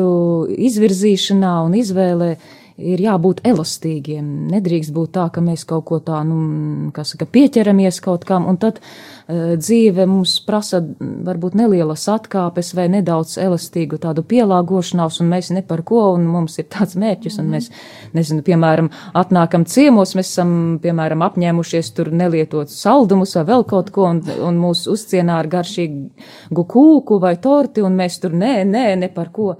izvirzīšanā 0.68 1.54
un 1.66 1.76
izvēlē 1.80 2.34
ir 2.78 3.00
jābūt 3.02 3.42
elastīgiem. 3.48 4.26
Nedrīkst 4.52 4.92
būt 4.94 5.12
tā, 5.16 5.26
ka 5.34 5.42
mēs 5.42 5.64
kaut 5.68 5.84
ko 5.90 5.98
tā, 6.04 6.20
nu, 6.26 6.90
kā 6.94 7.02
saka, 7.06 7.26
pieķeramies 7.26 7.98
kaut 8.04 8.24
kam, 8.28 8.46
un 8.50 8.58
tad 8.62 8.78
uh, 8.78 9.56
dzīve 9.58 10.06
mums 10.08 10.36
prasa 10.46 10.80
varbūt 10.80 11.56
nelielas 11.58 12.06
atkāpes 12.12 12.70
vai 12.78 12.86
nedaudz 12.92 13.34
elastīgu 13.42 13.98
tādu 14.02 14.22
pielāgošanās, 14.30 15.18
un 15.22 15.32
mēs 15.32 15.50
ne 15.56 15.64
par 15.66 15.82
ko, 15.88 16.04
un 16.14 16.28
mums 16.30 16.58
ir 16.62 16.68
tāds 16.70 16.94
mērķis, 16.98 17.40
un 17.42 17.50
mēs, 17.56 17.70
nezinu, 18.14 18.44
piemēram, 18.46 18.92
atnākam 19.18 19.66
ciemos, 19.68 20.14
mēs 20.18 20.30
esam, 20.30 20.54
piemēram, 20.82 21.26
apņēmušies 21.26 21.92
tur 21.98 22.12
nelietot 22.14 22.70
saldumus 22.72 23.34
vai 23.40 23.46
vēl 23.50 23.66
kaut 23.68 23.90
ko, 23.94 24.06
un, 24.12 24.22
un 24.46 24.62
mūs 24.62 24.86
uzcienā 24.90 25.40
ar 25.42 25.50
garšīgu 25.50 26.66
kūku 26.68 27.18
vai 27.22 27.34
torti, 27.42 27.82
un 27.82 27.98
mēs 27.98 28.22
tur 28.22 28.38
nē, 28.38 28.62
nē, 28.68 28.88
ne 29.02 29.12
par 29.12 29.34
ko. 29.34 29.52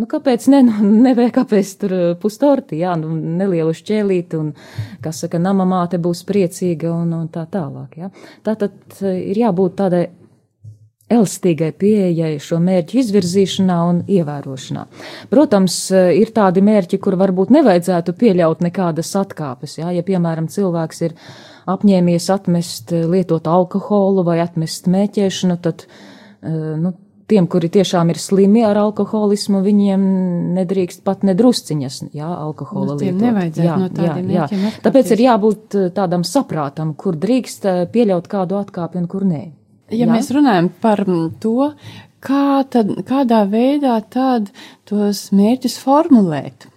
Nu, 0.00 0.08
kāpēc 0.08 0.48
ne? 0.52 0.62
Nu, 0.66 0.88
nevajag 1.04 1.34
kāpēc 1.36 1.74
tur 1.82 1.92
uh, 1.96 2.06
pustorti, 2.20 2.80
jā, 2.80 2.94
nu, 3.00 3.12
nelielu 3.12 3.74
šķēlīti 3.76 4.38
un, 4.40 4.50
kas 5.04 5.22
saka, 5.24 5.40
nama 5.42 5.66
māte 5.68 6.00
būs 6.02 6.24
priecīga 6.28 6.90
un, 6.94 7.12
un 7.16 7.28
tā 7.32 7.44
tālāk, 7.52 8.00
jā. 8.00 8.10
Tātad 8.46 8.74
uh, 9.02 9.12
ir 9.12 9.42
jābūt 9.44 9.76
tādai 9.82 10.02
elastīgai 11.12 11.74
pieejai 11.76 12.32
šo 12.40 12.56
mērķu 12.64 12.98
izvirzīšanā 13.02 13.76
un 13.90 14.00
ievērošanā. 14.08 14.86
Protams, 15.30 15.76
uh, 15.92 16.08
ir 16.16 16.32
tādi 16.32 16.64
mērķi, 16.64 17.02
kur 17.02 17.18
varbūt 17.20 17.52
nevajadzētu 17.58 18.16
pieļaut 18.16 18.64
nekādas 18.64 19.12
atkāpes, 19.20 19.76
jā, 19.82 19.92
ja, 19.92 20.06
piemēram, 20.08 20.48
cilvēks 20.50 21.04
ir 21.04 21.18
apņēmies 21.68 22.32
atmest 22.32 22.96
lietot 22.96 23.46
alkoholu 23.46 24.24
vai 24.26 24.40
atmest 24.42 24.88
smēķēšanu, 24.88 25.60
tad, 25.62 25.84
nu, 26.42 26.90
tiem, 27.30 27.46
kuri 27.50 27.70
tiešām 27.72 28.10
ir 28.12 28.20
slimi 28.20 28.64
ar 28.66 28.78
alkoholismu, 28.82 29.62
viņiem 29.64 30.04
nedrīkst 30.58 31.02
pat 31.06 31.24
nedrusciņas, 31.26 31.98
jā, 32.16 32.28
alkohola 32.28 32.96
lietot. 33.00 33.58
Jā, 33.58 33.76
no 33.80 33.88
jā, 34.06 34.46
jā. 34.48 34.72
Tāpēc 34.84 35.12
ir 35.16 35.24
jābūt 35.26 35.78
eh, 35.78 35.90
tādam 35.94 36.26
saprātam, 36.28 36.94
kur 36.98 37.18
drīkst 37.20 37.68
eh, 37.68 37.82
pieļaut 37.92 38.30
kādu 38.32 38.58
atkāpi 38.60 39.02
un 39.02 39.10
kur 39.10 39.26
nē. 39.28 39.44
Ja 39.92 40.06
jā? 40.06 40.10
mēs 40.12 40.32
runājam 40.34 40.70
par 40.82 41.04
to, 41.42 41.72
kā 42.24 42.62
tad, 42.72 42.94
kādā 43.08 43.42
veidā 43.50 43.98
tad 44.12 44.52
tos 44.88 45.28
mērķus 45.36 45.78
formulēt. 45.82 46.71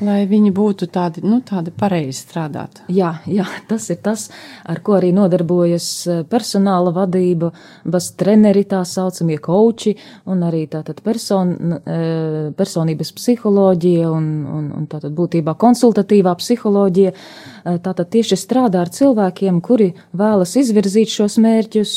Lai 0.00 0.22
viņi 0.24 0.48
būtu 0.56 0.86
tādi, 0.88 1.20
nu, 1.26 1.42
tādi 1.44 1.72
pareizi 1.76 2.22
strādāt. 2.22 2.78
Jā, 2.88 3.10
jā, 3.28 3.44
tas 3.68 3.90
ir 3.92 3.98
tas, 4.00 4.24
ar 4.64 4.78
ko 4.84 4.94
arī 4.96 5.10
nodarbojas 5.12 5.88
eh, 6.08 6.20
personāla 6.28 6.88
vadība, 6.96 7.50
bas 7.84 8.08
treneri 8.16 8.64
tā 8.68 8.80
saucamie 8.88 9.36
koči 9.44 9.92
un 10.32 10.40
arī 10.46 10.62
tātad 10.72 11.02
person, 11.04 11.52
eh, 11.76 12.48
personības 12.56 13.12
psiholoģija 13.18 14.08
un, 14.08 14.30
un, 14.48 14.70
un 14.78 14.86
tātad 14.88 15.12
būtībā 15.18 15.52
konsultatīvā 15.60 16.32
psiholoģija. 16.40 17.12
Eh, 17.12 17.76
tātad 17.84 18.08
tieši 18.14 18.38
strādā 18.40 18.86
ar 18.86 18.92
cilvēkiem, 18.94 19.60
kuri 19.60 19.90
vēlas 20.16 20.56
izvirzīt 20.62 21.12
šos 21.12 21.36
mērķus 21.42 21.92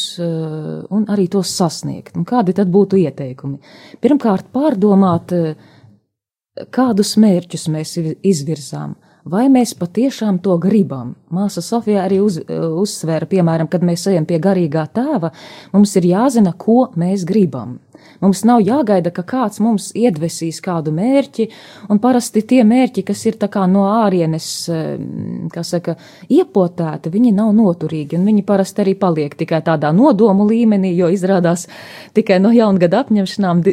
un 0.92 1.08
arī 1.12 1.30
tos 1.32 1.56
sasniegt. 1.56 2.18
Un 2.20 2.28
kādi 2.28 2.56
tad 2.58 2.68
būtu 2.74 3.00
ieteikumi? 3.00 3.62
Pirmkārt, 4.04 4.52
pārdomāt, 4.52 5.32
kādus 6.76 7.16
mērķus 7.20 7.68
mēs 7.72 7.96
izvirzām, 8.24 8.96
vai 9.26 9.48
mēs 9.52 9.74
patiešām 9.78 10.40
to 10.46 10.58
gribam. 10.62 11.16
Māsa 11.34 11.64
Sofija 11.66 12.06
arī 12.06 12.22
uz, 12.24 12.40
uzsvēra, 12.46 13.28
piemēram, 13.32 13.70
kad 13.72 13.84
mēs 13.86 14.06
ejam 14.12 14.28
pie 14.30 14.40
garīgā 14.42 14.86
tēva, 14.96 15.34
mums 15.74 15.96
ir 16.00 16.08
jāzina, 16.12 16.54
ko 16.58 16.92
mēs 17.00 17.26
gribam. 17.28 17.80
Mums 18.24 18.44
nav 18.48 18.62
jāgaida, 18.64 19.12
ka 19.14 19.26
kāds 19.28 19.60
mums 19.64 19.90
iedvesīs 19.98 20.62
kādu 20.64 20.94
mērķi, 20.96 21.48
un 21.92 22.00
parasti 22.04 22.44
tie 22.48 22.64
mērķi, 22.68 23.04
kas 23.10 23.26
ir 23.28 23.40
tā 23.42 23.50
kā 23.52 23.66
no 23.70 23.86
ārienes, 23.90 24.48
eh, 24.72 24.96
kā 25.52 25.64
saka, 25.64 25.98
iepotēti, 26.30 27.12
viņi 27.12 27.34
nav 27.36 27.54
noturīgi, 27.58 28.18
un 28.20 28.26
viņi 28.26 28.46
parasti 28.46 28.86
arī 28.86 28.96
paliek 29.00 29.36
tikai 29.36 29.62
tādā 29.62 29.92
nodomu 29.96 30.48
līmenī, 30.50 30.96
jo 30.96 31.12
izrādās 31.12 31.68
tikai 32.14 32.40
no 32.40 32.54
jaungada 32.56 33.04
apņemšanām 33.04 33.64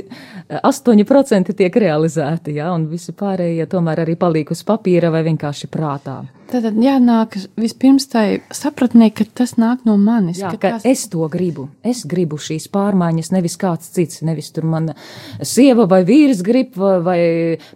8% 0.63 1.55
tiek 1.57 1.75
realizēti, 1.75 2.59
jā, 2.59 2.73
un 2.75 2.89
visi 2.91 3.13
pārējie 3.13 3.67
tomēr 3.67 4.05
arī 4.05 4.17
paliek 4.19 4.51
uz 4.51 4.63
papīra 4.67 5.11
vai 5.13 5.23
vienkārši 5.23 5.71
prātā. 5.73 6.23
Tad 6.53 6.67
jānāk 6.77 7.39
vispirms 7.57 8.05
tai 8.13 8.43
sapratnē, 8.53 9.09
ka 9.17 9.25
tas 9.41 9.55
nāk 9.57 9.87
no 9.89 9.95
manis. 9.97 10.43
Jā, 10.43 10.51
ka 10.53 10.61
ka 10.61 10.73
tas... 10.77 10.87
es 10.89 11.07
to 11.13 11.25
gribu. 11.33 11.69
Es 11.87 12.03
gribu 12.09 12.37
šīs 12.37 12.67
pārmaiņas, 12.73 13.31
nevis 13.33 13.57
kāds 13.61 13.89
cits. 13.95 14.21
Nevis 14.27 14.51
tur 14.53 14.67
mana 14.69 14.93
sieva 15.41 15.87
vai 15.89 16.03
vīrs 16.09 16.43
grib, 16.45 16.77
vai, 16.77 16.99
vai 17.07 17.21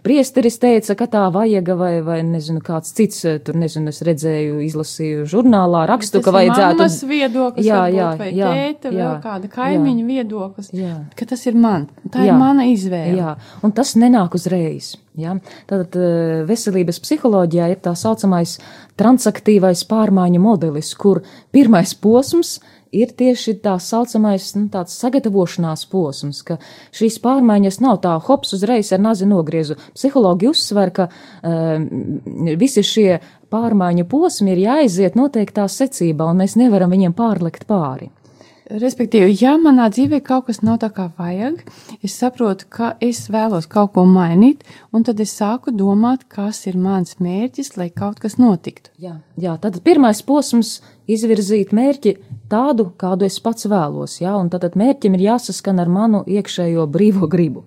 priesteris 0.05 0.59
teica, 0.61 0.93
ka 0.99 1.09
tā 1.15 1.23
vajaga, 1.33 1.77
vai, 1.79 1.93
vai 2.05 2.19
nezinu, 2.27 2.61
kāds 2.65 2.93
cits. 2.97 3.25
Tur, 3.47 3.57
nezinu, 3.57 3.89
es 3.89 4.03
redzēju, 4.05 4.61
izlasīju 4.67 5.25
žurnālā, 5.31 5.87
rakstu, 5.89 6.21
ka 6.21 6.35
vajadzētu. 6.35 6.79
Tas 6.83 6.99
ir 7.01 7.11
viedoklis, 7.15 7.65
jā, 7.65 7.81
varbūt, 7.81 7.97
jā, 7.97 8.11
vai 8.21 8.29
jā, 8.29 8.53
tēta, 8.53 8.93
jā, 8.93 9.01
vēl 9.01 9.17
kāda 9.25 9.51
kaimiņa 9.57 10.03
jā, 10.03 10.07
viedoklis. 10.13 10.71
Jā. 10.77 10.95
Ka 11.17 11.29
tas 11.33 11.49
ir 11.49 11.57
man. 11.57 11.89
Tā 12.13 12.21
Jā. 12.21 12.31
ir 12.31 12.39
mana 12.39 12.69
izvēle. 12.69 13.17
Jā, 13.17 13.35
un 13.65 13.73
tas 13.75 13.97
nenāk 13.97 14.37
uzreiz. 14.37 14.95
Ja? 15.17 15.35
Tātad 15.69 15.97
eh, 15.97 16.45
veselības 16.47 17.01
psiholoģijā 17.03 17.71
ir 17.73 17.83
tā 17.83 17.95
saucamais 17.97 18.57
transaktīvais 18.99 19.83
pārmaiņu 19.89 20.41
modelis, 20.41 20.93
kur 20.97 21.23
pirmais 21.53 21.95
posms 21.97 22.57
ir 22.95 23.11
tieši 23.17 23.57
tā 23.63 23.75
saucamais 23.83 24.51
nu, 24.57 24.67
sagatavošanās 24.71 25.85
posms, 25.91 26.41
ka 26.47 26.57
šīs 26.95 27.19
pārmaiņas 27.23 27.79
nav 27.83 27.99
tā 28.05 28.13
hops 28.27 28.53
uzreiz 28.57 28.93
ar 28.95 29.01
nazi 29.03 29.27
nogriezu. 29.29 29.77
Psihologi 29.95 30.49
uzsver, 30.51 30.93
ka 30.95 31.09
um, 31.09 31.87
visi 32.59 32.85
šie 32.85 33.19
pārmaiņu 33.51 34.07
posmi 34.11 34.53
ir 34.53 34.63
jāiziet 34.65 35.17
noteiktā 35.19 35.67
secībā, 35.71 36.29
un 36.31 36.43
mēs 36.43 36.57
nevaram 36.59 36.93
viņiem 36.93 37.15
pārlikt 37.17 37.67
pāri. 37.67 38.11
Respektīvi, 38.67 39.31
ja 39.39 39.53
manā 39.55 39.85
dzīvē 39.93 40.17
kaut 40.27 40.49
kas 40.49 40.57
nav 40.59 40.81
tā 40.81 40.89
kā 40.91 41.05
vajag, 41.15 41.61
es 42.03 42.17
saprotu, 42.19 42.65
ka 42.67 42.89
es 42.99 43.21
vēlos 43.31 43.63
kaut 43.71 43.93
ko 43.95 44.03
mainīt, 44.03 44.65
un 44.91 45.05
tad 45.07 45.21
es 45.23 45.31
sāku 45.39 45.71
domāt, 45.71 46.25
kas 46.27 46.65
ir 46.67 46.75
mans 46.75 47.15
mērķis, 47.23 47.77
lai 47.79 47.87
kaut 47.95 48.19
kas 48.19 48.35
notiktu. 48.35 48.91
Jā, 48.99 49.13
jā 49.39 49.55
tad 49.63 49.79
pirmais 49.87 50.19
posms- 50.19 50.81
izvirzīt 51.15 51.71
mērķi 51.71 52.17
tādu, 52.51 52.91
kādu 52.99 53.23
es 53.23 53.39
pats 53.39 53.65
vēlos, 53.71 54.19
jā, 54.19 54.35
un 54.35 54.49
tad 54.49 54.75
mērķim 54.75 55.15
ir 55.15 55.25
jāsaskan 55.31 55.79
ar 55.79 55.87
manu 55.87 56.25
iekšējo 56.27 56.91
brīvo 56.91 57.29
gribu. 57.29 57.63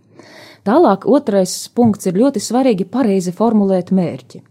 Tālāk, 0.65 1.09
otrais 1.09 1.69
punkts 1.75 2.07
ir 2.07 2.13
ļoti 2.13 2.45
svarīgi 2.45 2.85
pareizi 2.85 3.33
formulēt 3.33 3.89
mērķi. 3.91 4.43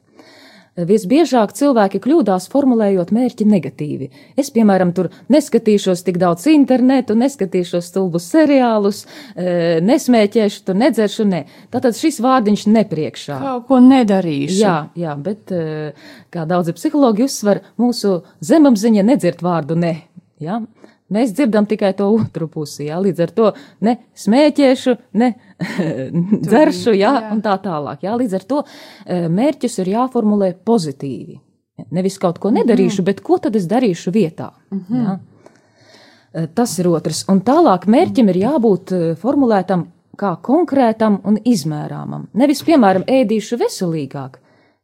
Visbiežāk 0.87 1.53
cilvēki 1.57 1.99
kļūdās 2.03 2.47
formulējot 2.51 3.11
mērķi 3.15 3.47
negatīvi. 3.49 4.09
Es, 4.39 4.51
piemēram, 4.55 4.93
tur 4.95 5.09
neskatīšos 5.33 6.03
tik 6.07 6.19
daudz 6.21 6.47
internetu, 6.51 7.17
neskatīšos 7.19 7.89
stulbus 7.91 8.29
seriālus, 8.31 9.03
e, 9.35 9.79
nesmēķēšu, 9.85 10.63
tur 10.67 10.79
nedzeršu, 10.79 11.27
ne. 11.29 11.43
Tātad 11.73 11.97
šis 11.99 12.21
vārdiņš 12.23 12.67
nepriekšā. 12.71 13.39
Kaut 13.43 13.67
ko 13.69 13.81
nedarīšu. 13.83 14.59
Jā, 14.61 14.77
jā, 14.99 15.15
bet, 15.19 15.51
e, 15.51 15.91
kā 16.33 16.45
daudzi 16.49 16.75
psihologi 16.77 17.25
uzsver, 17.27 17.63
mūsu 17.81 18.21
zemapziņa 18.45 19.07
nedzird 19.11 19.43
vārdu 19.45 19.79
ne. 19.79 19.95
Jā? 20.39 20.61
Mēs 21.09 21.33
dzirdam 21.33 21.65
tikai 21.65 21.93
to 21.97 22.07
otru 22.13 22.47
pusi, 22.51 22.85
jā, 22.85 22.99
līdz 23.01 23.23
ar 23.25 23.31
to 23.33 23.51
ne 23.85 23.95
smēķēšu, 24.17 24.95
ne 25.17 25.31
dzeršu, 26.45 26.93
jā, 26.93 27.13
jā, 27.17 27.31
un 27.33 27.41
tā 27.45 27.55
tālāk. 27.63 28.05
Jā, 28.05 28.15
līdz 28.19 28.37
ar 28.39 28.45
to 28.49 28.63
e, 28.63 29.21
mērķus 29.39 29.79
ir 29.83 29.93
jāformulē 29.95 30.53
pozitīvi. 30.65 31.39
Nevis 31.95 32.19
kaut 32.21 32.41
ko 32.43 32.51
nedarīšu, 32.51 33.01
mm 33.01 33.05
-hmm. 33.05 33.05
bet 33.05 33.21
ko 33.23 33.37
tad 33.37 33.55
es 33.55 33.65
darīšu 33.67 34.11
vietā. 34.11 34.51
Mm 34.71 34.85
-hmm. 34.89 35.05
jā. 35.05 35.19
E, 36.33 36.47
tas 36.47 36.79
ir 36.79 36.87
otrs. 36.87 37.25
Un 37.29 37.41
tālāk 37.41 37.87
mērķim 37.87 38.29
ir 38.29 38.35
jābūt 38.35 38.91
e, 38.91 39.15
formulētam 39.15 39.87
kā 40.19 40.35
konkrētam 40.43 41.19
un 41.23 41.39
izmērāmam. 41.45 42.27
Nevis, 42.33 42.63
piemēram, 42.63 43.03
ēdīšu 43.07 43.57
veselīgāk, 43.57 44.39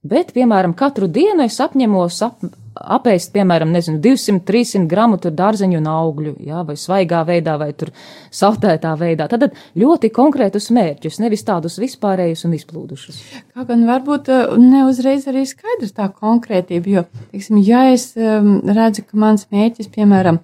bet, 0.06 0.32
piemēram, 0.36 0.76
katru 0.78 1.10
dienu 1.12 1.46
es 1.46 1.58
apņemos 1.64 2.22
ap, 2.26 2.46
apēst, 2.76 3.32
piemēram, 3.36 3.72
nezinu, 3.74 4.00
200, 4.04 4.42
300 4.48 4.90
gramu 4.92 5.20
tur 5.22 5.34
dārzeņu 5.36 5.80
un 5.80 5.90
augļu, 5.90 6.34
jā, 6.46 6.64
vai 6.68 6.76
svaigā 6.80 7.22
veidā, 7.28 7.56
vai 7.62 7.72
tur 7.78 7.92
saltētā 8.36 8.92
veidā. 9.00 9.28
Tad 9.32 9.48
ļoti 9.80 10.12
konkrētus 10.16 10.70
mērķus, 10.76 11.22
nevis 11.24 11.46
tādus 11.48 11.80
vispārējus 11.82 12.46
un 12.48 12.58
izplūdušus. 12.58 13.22
Kā 13.56 13.68
gan 13.70 13.86
varbūt 13.90 14.32
eh, 14.34 14.58
ne 14.62 14.86
uzreiz 14.90 15.28
arī 15.32 15.46
skaidrs 15.50 15.96
tā 15.96 16.10
konkrētība, 16.12 16.98
jo, 16.98 17.06
teiksim, 17.32 17.62
ja 17.66 17.88
es 17.94 18.12
um, 18.20 18.60
redzu, 18.68 19.06
ka 19.08 19.24
mans 19.26 19.48
mērķis, 19.54 19.92
piemēram, 19.96 20.42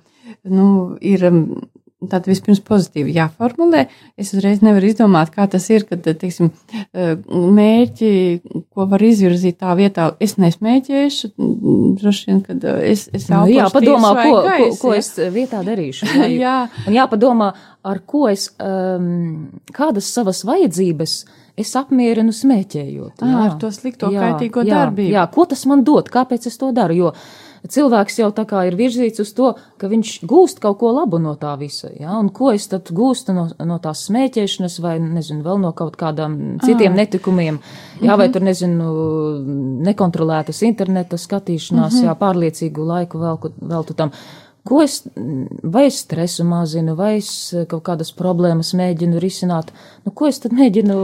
nu, 0.49 0.67
ir 1.03 1.27
um, 1.29 1.43
Tad 2.09 2.25
vispirms 2.25 2.63
pozitīvi 2.65 3.13
jāformulē. 3.13 3.83
Es 4.17 4.31
uzreiz 4.33 4.63
nevaru 4.65 4.87
izdomāt, 4.89 5.29
kā 5.35 5.45
tas 5.51 5.67
ir, 5.69 5.83
kad, 5.85 6.01
teiksim, 6.01 6.49
eh, 6.97 7.11
mērķi, 7.29 8.09
ko 8.73 8.87
var 8.89 9.03
izvirzīt 9.05 9.59
tā 9.61 9.75
vietā, 9.77 10.07
es 10.19 10.33
nesmēķēšu, 10.41 11.29
droši 12.01 12.29
vien, 12.29 12.39
kad 12.47 12.65
eh, 12.65 12.79
es, 12.89 13.05
es 13.13 13.27
nu, 13.29 13.43
jā, 13.53 13.67
padomā, 13.69 14.15
ko, 14.17 14.39
gais, 14.47 14.79
ko, 14.79 14.87
ko 14.87 14.95
es 14.97 15.11
vietā 15.35 15.61
darīšu. 15.67 16.09
Jā, 16.21 16.31
jā. 16.31 16.55
Un 16.89 16.95
jāpadomā, 16.95 17.51
ar 17.85 18.01
ko 18.07 18.25
es, 18.31 18.47
um, 18.61 19.61
kādas 19.75 20.09
savas 20.09 20.41
vajadzības 20.47 21.15
es 21.61 21.75
apmierinu 21.77 22.33
smēķējot. 22.35 23.21
Jā, 23.21 23.45
ar 23.45 23.55
to 23.61 23.69
slikto 23.73 24.09
jā, 24.13 24.25
kaitīgo 24.25 24.65
jā, 24.65 24.73
darbību. 24.73 25.13
Jā, 25.13 25.27
ko 25.33 25.45
tas 25.49 25.63
man 25.69 25.85
dod, 25.87 26.09
kāpēc 26.13 26.49
es 26.49 26.57
to 26.61 26.71
daru? 26.75 26.97
Jo, 26.97 27.13
cilvēks 27.69 28.19
jau 28.21 28.29
tā 28.33 28.45
kā 28.49 28.63
ir 28.67 28.77
virzīts 28.79 29.21
uz 29.23 29.31
to, 29.37 29.51
ka 29.81 29.89
viņš 29.91 30.13
gūst 30.29 30.61
kaut 30.63 30.79
ko 30.81 30.91
labu 30.95 31.19
no 31.21 31.35
tā 31.39 31.53
visa. 31.59 31.91
Ja? 31.93 32.17
Un 32.17 32.31
ko 32.33 32.51
es 32.55 32.67
tad 32.71 32.89
gūstu 32.95 33.35
no, 33.37 33.47
no 33.65 33.77
tās 33.83 34.05
smēķēšanas 34.09 34.79
vai, 34.83 34.95
nezinu, 35.01 35.43
vēl 35.45 35.61
no 35.61 35.73
kaut 35.77 35.97
kādām 35.99 36.37
citiem 36.65 36.93
ah. 36.93 36.99
netikumiem? 37.03 37.61
Jā, 38.01 38.15
vai 38.15 38.27
mhm. 38.27 38.33
tur, 38.33 38.45
nezinu, 38.47 38.91
nekontrolētas 39.87 40.63
interneta 40.67 41.19
skatīšanās, 41.21 41.93
mm 41.93 41.99
-hmm. 41.99 42.07
jā, 42.09 42.15
pārliecīgu 42.17 42.87
laiku 42.93 43.21
vēl, 43.21 43.51
vēl 43.73 43.85
tu 43.85 43.97
tam. 43.97 44.15
Ko 44.63 44.83
es, 44.83 44.99
vai 45.63 45.87
es 45.87 45.95
stresu 46.03 46.43
mazinu, 46.45 46.93
vai 46.93 47.15
es 47.17 47.29
kaut 47.69 47.81
kādas 47.87 48.11
problēmas 48.13 48.75
mēģinu 48.77 49.17
risināt? 49.21 49.71
Nu, 50.05 50.11
ko 50.13 50.27
es 50.29 50.37
tad 50.43 50.53
mēģinu 50.53 50.97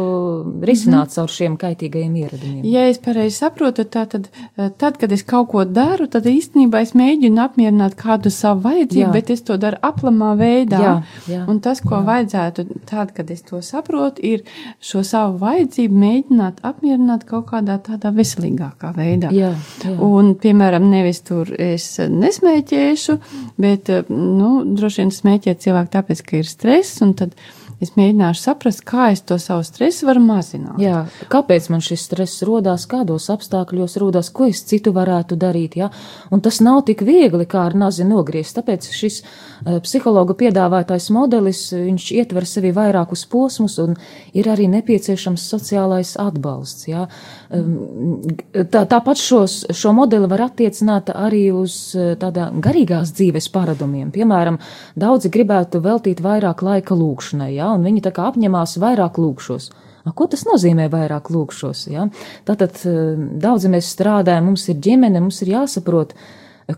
risināt 0.61 1.07
mm 1.07 1.09
-hmm. 1.09 1.15
caur 1.15 1.33
šiem 1.33 1.55
kaitīgajiem 1.57 2.15
ieradumiem? 2.21 2.65
Ja 2.65 2.85
es 2.89 2.99
pareizi 3.01 3.37
saprotu, 3.37 3.81
tā 3.81 4.05
tad, 4.05 4.29
tad, 4.77 4.97
kad 4.97 5.11
es 5.11 5.23
kaut 5.23 5.49
ko 5.49 5.65
daru, 5.65 6.07
tad 6.07 6.25
īstenībā 6.25 6.81
es 6.81 6.93
mēģinu 6.93 7.41
apmierināt 7.41 7.95
kādu 7.95 8.29
savu 8.29 8.61
vajadzību, 8.61 9.07
jā. 9.07 9.11
bet 9.13 9.29
es 9.29 9.41
to 9.41 9.57
daru 9.57 9.77
aplamā 9.81 10.35
veidā. 10.37 10.81
Jā, 10.81 11.03
jā, 11.27 11.45
Un 11.47 11.59
tas, 11.59 11.81
ko 11.81 11.95
jā. 11.95 12.03
vajadzētu 12.05 12.65
tad, 12.85 13.11
kad 13.11 13.31
es 13.31 13.41
to 13.41 13.61
saprotu, 13.61 14.21
ir 14.21 14.43
šo 14.79 15.03
savu 15.03 15.37
vajadzību 15.37 15.95
mēģināt 15.95 16.61
apmierināt 16.61 17.25
kaut 17.25 17.45
kādā 17.49 17.79
tādā 17.81 18.13
veselīgākā 18.13 18.93
veidā. 18.95 19.31
Jā, 19.31 19.53
jā. 19.83 19.97
Un, 19.99 20.35
piemēram, 20.35 20.89
nevis 20.89 21.21
tur 21.21 21.49
es 21.57 21.99
nesmēķēšu, 21.99 23.17
Bet, 23.57 23.89
eh, 23.89 24.03
nu, 24.09 24.63
droši 24.77 25.03
vien 25.03 25.13
smēķēt 25.13 25.63
cilvēku 25.63 25.93
tāpēc, 25.95 26.25
ka 26.25 26.37
ir 26.41 26.49
stress, 26.49 27.01
un 27.01 27.15
tad 27.17 27.33
es 27.81 27.91
mēģināšu 27.93 28.41
saprast, 28.41 28.81
kā 28.87 29.11
es 29.13 29.21
to 29.21 29.37
savu 29.41 29.61
stresu 29.65 30.07
varu 30.09 30.21
mazināt. 30.25 30.79
Jā, 30.81 31.03
kāpēc 31.29 31.69
man 31.69 31.83
šis 31.85 32.07
stress 32.09 32.41
rodās, 32.47 32.87
kādos 32.89 33.29
apstākļos 33.33 33.97
rodās, 34.01 34.31
ko 34.33 34.47
es 34.49 34.63
citu 34.65 34.93
varētu 34.95 35.37
darīt, 35.37 35.77
jā. 35.77 35.91
Un 36.33 36.41
tas 36.41 36.57
nav 36.65 36.83
tik 36.89 37.03
viegli, 37.05 37.45
kā 37.49 37.67
ar 37.69 37.77
nazi 37.77 38.07
nogriezt, 38.07 38.57
tāpēc 38.57 38.89
šis 38.97 39.19
uh, 39.21 39.77
psihologa 39.85 40.33
piedāvātais 40.37 41.11
modelis, 41.13 41.67
viņš 41.75 42.09
ietver 42.17 42.49
sevi 42.49 42.73
vairākus 42.73 43.27
posmus 43.29 43.77
un 43.83 43.93
ir 44.33 44.49
arī 44.49 44.65
nepieciešams 44.73 45.45
sociālais 45.53 46.15
atbalsts, 46.21 46.89
jā. 46.89 47.05
Um, 47.05 47.36
tā, 47.47 48.83
tāpat 48.91 49.21
šos, 49.21 49.57
šo 49.71 49.93
modeli 49.95 50.27
var 50.29 50.47
attiecināt 50.49 51.11
arī 51.15 51.47
uz 51.55 51.75
uh, 51.95 52.13
tādā 52.19 52.49
garīgās 52.63 53.13
dzīves 53.15 53.49
paradumiem. 53.53 54.11
Piemēram, 54.15 54.59
daudzi 54.99 55.31
gribētu 55.33 55.81
veltīt 55.83 56.23
vairāk 56.23 56.63
laika 56.65 56.97
lūkšanai, 56.97 57.53
ja, 57.55 57.71
un 57.75 57.85
viņi 57.87 58.03
tā 58.07 58.15
kā 58.15 58.27
apņemās 58.31 58.77
vairāk 58.83 59.19
lūkšos. 59.21 59.69
A, 60.07 60.13
ko 60.15 60.27
tas 60.31 60.45
nozīmē 60.47 60.87
vairāk 60.91 61.31
lūkšos? 61.33 61.87
Ja? 61.91 62.07
Tātad 62.47 62.79
eh, 62.87 63.15
daudzi 63.43 63.71
mēs 63.73 63.91
strādājam, 63.95 64.51
mums 64.51 64.67
ir 64.71 64.79
ģimene, 64.83 65.21
mums 65.23 65.41
ir 65.43 65.51
jāsaprot, 65.55 66.13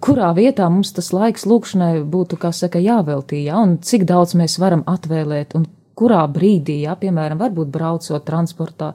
kurā 0.02 0.32
vietā 0.38 0.70
mums 0.70 0.94
tas 0.96 1.12
laiks 1.14 1.46
lūkšanai 1.50 2.06
būtu, 2.10 2.40
kā 2.42 2.54
saka, 2.56 2.82
jāveltī, 2.82 3.44
ja? 3.50 3.62
un 3.62 3.78
cik 3.86 4.08
daudz 4.10 4.36
mēs 4.40 4.58
varam 4.62 4.86
atvēlēt, 4.90 5.58
un 5.58 5.68
kurā 6.00 6.22
brīdī, 6.32 6.80
ja, 6.86 6.96
piemēram, 7.00 7.40
varbūt 7.42 7.72
braucot 7.74 8.26
transportā, 8.28 8.92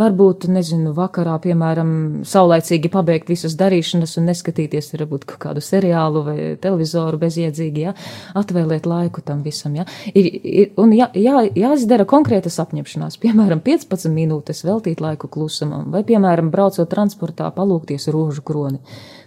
varbūt, 0.00 0.46
nezinu, 0.52 0.92
vakarā, 0.96 1.38
piemēram, 1.42 1.92
saulaicīgi 2.28 2.90
pabeigt 2.92 3.32
visas 3.32 3.56
darīšanas 3.60 4.18
un 4.20 4.28
neskatīties, 4.30 4.92
varbūt, 4.96 5.26
kaut 5.32 5.42
kādu 5.46 5.64
seriālu 5.64 6.24
vai 6.26 6.36
televizoru 6.62 7.20
bezjēdzīgi, 7.22 7.86
ja, 7.86 7.94
atvēlēt 8.38 8.88
laiku 8.88 9.24
tam 9.24 9.42
visam, 9.46 9.78
ja. 9.80 9.86
Ir, 10.12 10.28
ir, 10.28 10.70
un 10.80 10.92
jā, 10.96 11.08
jā, 11.16 11.46
jāizdara 11.64 12.06
konkrētas 12.08 12.60
apņemšanās, 12.62 13.18
piemēram, 13.22 13.62
15 13.64 14.12
minūtes 14.12 14.64
veltīt 14.68 15.02
laiku 15.04 15.30
klusumam, 15.32 15.88
vai, 15.94 16.04
piemēram, 16.08 16.52
braucot 16.52 16.90
transportā, 16.92 17.50
palūkties 17.56 18.10
rožu 18.12 18.44
kroni. 18.46 18.82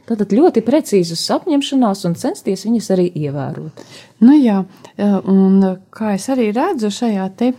Tātad 0.06 0.34
ļoti 0.38 0.62
precīzas 0.66 1.24
apņemšanās 1.34 2.04
un 2.10 2.18
censties 2.20 2.66
viņas 2.68 2.90
arī 2.94 3.08
ievērot. 3.26 3.86
Nu 4.22 4.36
jā, 4.38 4.60
un 5.02 5.64
kā 5.94 6.14
es 6.14 6.28
arī 6.34 6.52
redzu 6.54 6.92
šajā 6.94 7.30
te 7.40 7.54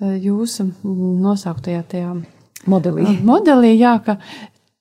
jūsu 0.00 0.68
nosauktajā 0.84 1.84
tajā 1.88 2.12
modelī, 2.68 3.16
modelī 3.24 3.72
jā, 3.78 3.96
ka 4.04 4.18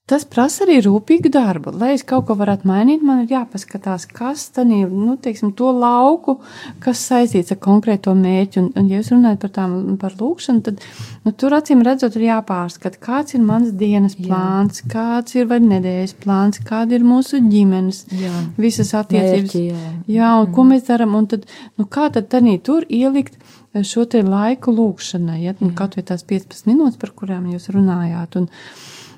Tas 0.05 0.21
prasa 0.29 0.67
arī 0.67 0.75
rūpīgu 0.85 1.31
darbu. 1.33 1.71
Lai 1.81 1.95
es 1.95 2.03
kaut 2.05 2.27
ko 2.27 2.35
varētu 2.37 2.67
mainīt, 2.69 3.01
man 3.01 3.23
ir 3.23 3.31
jāpaskatās, 3.33 4.03
kas 4.05 4.43
tanī, 4.53 4.83
nu, 4.85 5.15
teiksim, 5.17 5.49
to 5.57 5.71
lauku, 5.73 6.35
kas 6.83 6.99
saistīts 7.07 7.55
ar 7.55 7.57
konkrēto 7.63 8.13
mērķi. 8.19 8.59
Un, 8.61 8.67
un 8.77 8.91
ja 8.91 8.99
jūs 8.99 9.09
runājat 9.15 9.41
par 9.41 9.53
tām, 9.55 9.73
par 9.97 10.13
lūkšanu, 10.19 10.61
tad, 10.67 10.83
nu, 11.25 11.33
tur 11.33 11.55
acīm 11.57 11.81
redzot 11.87 12.19
ir 12.19 12.27
jāpārskata, 12.27 13.01
kāds 13.01 13.33
ir 13.33 13.41
mans 13.47 13.71
dienas 13.79 14.13
plāns, 14.19 14.83
jā. 14.83 14.91
kāds 14.93 15.39
ir 15.39 15.49
vai 15.49 15.57
nedēļas 15.65 16.13
plāns, 16.21 16.61
kāda 16.69 16.99
ir 16.99 17.09
mūsu 17.09 17.41
ģimenes, 17.49 18.05
jā. 18.13 18.33
visas 18.61 18.93
attiecības. 18.93 19.55
Mērķi, 19.57 19.67
jā. 19.71 19.91
jā, 20.19 20.33
un 20.35 20.45
mm. 20.45 20.53
ko 20.53 20.67
mēs 20.69 20.85
darām, 20.85 21.15
un 21.17 21.31
tad, 21.33 21.49
nu, 21.81 21.87
kā 21.89 22.11
tad 22.13 22.29
tanī 22.29 22.59
tur 22.61 22.85
ielikt 22.93 23.41
šo 23.81 24.05
te 24.05 24.21
laiku 24.21 24.69
lūkšanai, 24.69 25.41
ja, 25.47 25.57
nu, 25.65 25.73
kaut 25.73 25.97
vai 25.97 26.05
tās 26.05 26.21
15 26.29 26.69
minūtes, 26.69 27.01
par 27.01 27.17
kurām 27.17 27.49
jūs 27.49 27.71
runājāt. 27.73 28.37
Un, 28.37 28.53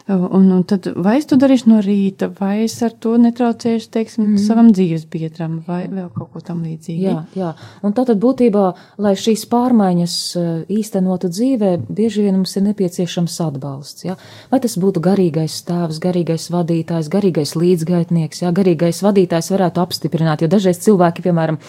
Un, 0.08 0.52
un 0.52 0.62
tad 0.63 0.86
vai 1.04 1.17
es 1.20 1.26
to 1.28 1.36
darīšu 1.36 1.67
no 1.67 1.82
rīta, 1.84 2.30
vai 2.39 2.62
es 2.63 2.78
ar 2.86 2.93
to 2.96 3.17
netraucēšu, 3.20 3.89
teiksim, 3.91 4.24
mm. 4.24 4.38
savam 4.39 4.70
dzīves 4.72 5.04
biedram, 5.12 5.58
vai 5.67 5.82
vēl 5.91 6.08
kaut 6.15 6.30
ko 6.32 6.43
tam 6.48 6.62
līdzīgu. 6.63 7.04
Jā, 7.04 7.15
jā. 7.36 7.50
Un 7.84 7.96
tātad 7.98 8.22
būtībā, 8.24 8.63
lai 9.04 9.13
šīs 9.20 9.43
pārmaiņas 9.52 10.15
eh, 10.39 10.48
īstenotu 10.78 11.28
dzīvē, 11.34 11.74
bieži 11.91 12.24
vien 12.24 12.39
mums 12.39 12.56
ir 12.56 12.63
nepieciešams 12.70 13.36
atbalsts. 13.50 14.08
Ja? 14.08 14.15
Vai 14.48 14.62
tas 14.63 14.80
būtu 14.80 15.04
garīgais 15.04 15.60
stāvs, 15.60 16.00
garīgais 16.00 16.48
vadītājs, 16.56 17.12
garīgais 17.12 17.58
līdzgaitnieks, 17.60 18.46
ja? 18.46 18.56
garīgais 18.56 19.04
vadītājs 19.04 19.52
varētu 19.58 19.84
apstiprināt, 19.84 20.46
jo 20.46 20.54
dažreiz 20.56 20.80
cilvēki, 20.88 21.28
piemēram, 21.28 21.60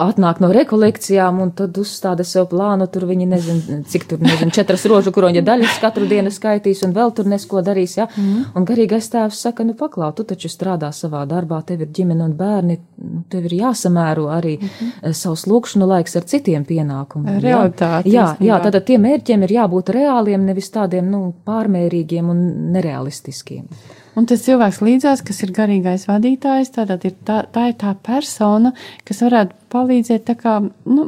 atnāk 0.00 0.40
no 0.42 0.50
rekolekcijām 0.54 1.40
un 1.42 1.52
tad 1.56 1.76
uzstāda 1.80 2.24
sev 2.26 2.48
plānu, 2.50 2.86
tur 2.92 3.06
viņi 3.08 3.26
nezin, 3.30 3.62
cik 3.88 4.06
tur, 4.10 4.20
nezin, 4.24 4.52
četras 4.54 4.86
rožu 4.90 5.12
kroņa 5.14 5.42
daļas 5.46 5.80
katru 5.82 6.08
dienu 6.10 6.32
skaitīs 6.34 6.82
un 6.86 6.94
vēl 6.96 7.12
tur 7.16 7.28
nesko 7.30 7.62
darīs, 7.66 7.96
ja? 7.98 8.08
Mm. 8.16 8.44
Un 8.56 8.68
garīgais 8.68 9.10
tēvs 9.12 9.42
saka, 9.46 9.66
nu 9.66 9.76
paklau, 9.78 10.12
tu 10.16 10.26
taču 10.28 10.50
strādā 10.52 10.92
savā 10.96 11.24
darbā, 11.28 11.62
tev 11.66 11.84
ir 11.86 11.92
ģimene 11.96 12.26
un 12.28 12.36
bērni, 12.38 12.78
nu, 13.02 13.24
tev 13.32 13.48
ir 13.50 13.58
jāsamēro 13.60 14.28
arī 14.32 14.56
mm 14.60 14.70
-hmm. 14.70 15.12
savs 15.12 15.46
lūkšanu 15.50 15.88
laiks 15.92 16.16
ar 16.16 16.24
citiem 16.24 16.64
pienākumiem. 16.64 17.40
Realitāte. 17.40 18.08
Jā, 18.08 18.34
jā, 18.38 18.46
jā 18.52 18.62
tātad 18.62 18.84
tiem 18.84 19.02
mērķiem 19.02 19.42
ir 19.42 19.58
jābūt 19.60 19.94
reāliem, 19.98 20.44
nevis 20.44 20.70
tādiem, 20.70 21.10
nu, 21.10 21.34
pārmērīgiem 21.46 22.30
un 22.30 22.72
nerealistiskiem. 22.72 23.64
Un 24.16 24.24
tas 24.24 24.40
cilvēks 24.46 24.78
līdzās, 24.80 25.20
kas 25.28 25.42
ir 25.44 25.50
garīgais 25.52 26.06
vadītājs, 26.08 26.70
tātad 26.72 27.02
ir 27.04 27.18
tā, 27.28 27.42
tā 27.52 27.66
ir 27.68 27.74
tā 27.76 27.92
persona, 28.00 28.72
kas 29.04 29.20
varētu 29.20 29.65
palīdzēt 29.76 30.26
tā 30.26 30.34
kā, 30.40 30.56
nu, 30.90 31.06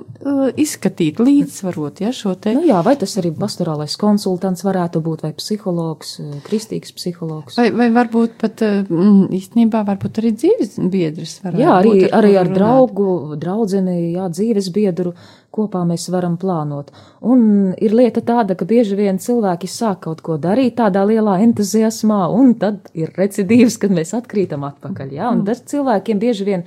izskatīt, 0.61 1.19
līdzsvarot, 1.25 2.05
ja, 2.05 2.12
šo 2.14 2.37
te. 2.39 2.55
Nu 2.55 2.62
jā, 2.69 2.79
vai 2.87 2.95
tas 3.01 3.16
arī 3.21 3.33
pastorālais 3.35 3.99
konsultants 3.99 4.62
varētu 4.66 5.03
būt, 5.03 5.27
vai 5.27 5.33
psihologs, 5.39 6.14
kristīgs 6.47 6.95
psihologs. 6.95 7.59
Vai, 7.59 7.71
vai 7.75 7.91
varbūt 7.95 8.39
pat, 8.39 8.62
mm, 8.62 9.29
īstenībā, 9.41 9.83
varbūt 9.89 10.23
arī 10.23 10.35
dzīves 10.37 10.79
biedrs 10.93 11.39
varētu 11.43 11.64
jā, 11.64 11.75
arī, 11.81 11.97
būt. 11.97 12.09
Ar 12.12 12.29
arī 12.29 12.37
ar 12.39 12.53
draugu, 12.53 13.11
draudzeni, 13.41 13.99
jā, 14.14 14.29
dzīves 14.33 14.71
biedru 14.75 15.14
kopā 15.55 15.83
mēs 15.89 16.09
varam 16.12 16.37
plānot. 16.41 16.93
Un 17.25 17.73
ir 17.81 17.95
lieta 17.97 18.23
tāda, 18.25 18.57
ka 18.59 18.69
bieži 18.69 18.99
vien 18.99 19.19
cilvēki 19.23 19.71
sāk 19.71 20.05
kaut 20.07 20.23
ko 20.25 20.37
darīt 20.41 20.77
tādā 20.79 21.05
lielā 21.09 21.39
entuziasmā, 21.47 22.27
un 22.35 22.55
tad 22.61 22.91
ir 22.99 23.14
recidīvs, 23.16 23.81
kad 23.83 23.95
mēs 23.95 24.14
atkrītam 24.19 24.66
atpakaļ. 24.69 25.16
Ja? 25.16 25.33
Un 25.33 25.45
tas 25.49 25.64
cilvēkiem 25.69 26.21
bieži 26.23 26.49
vien 26.49 26.66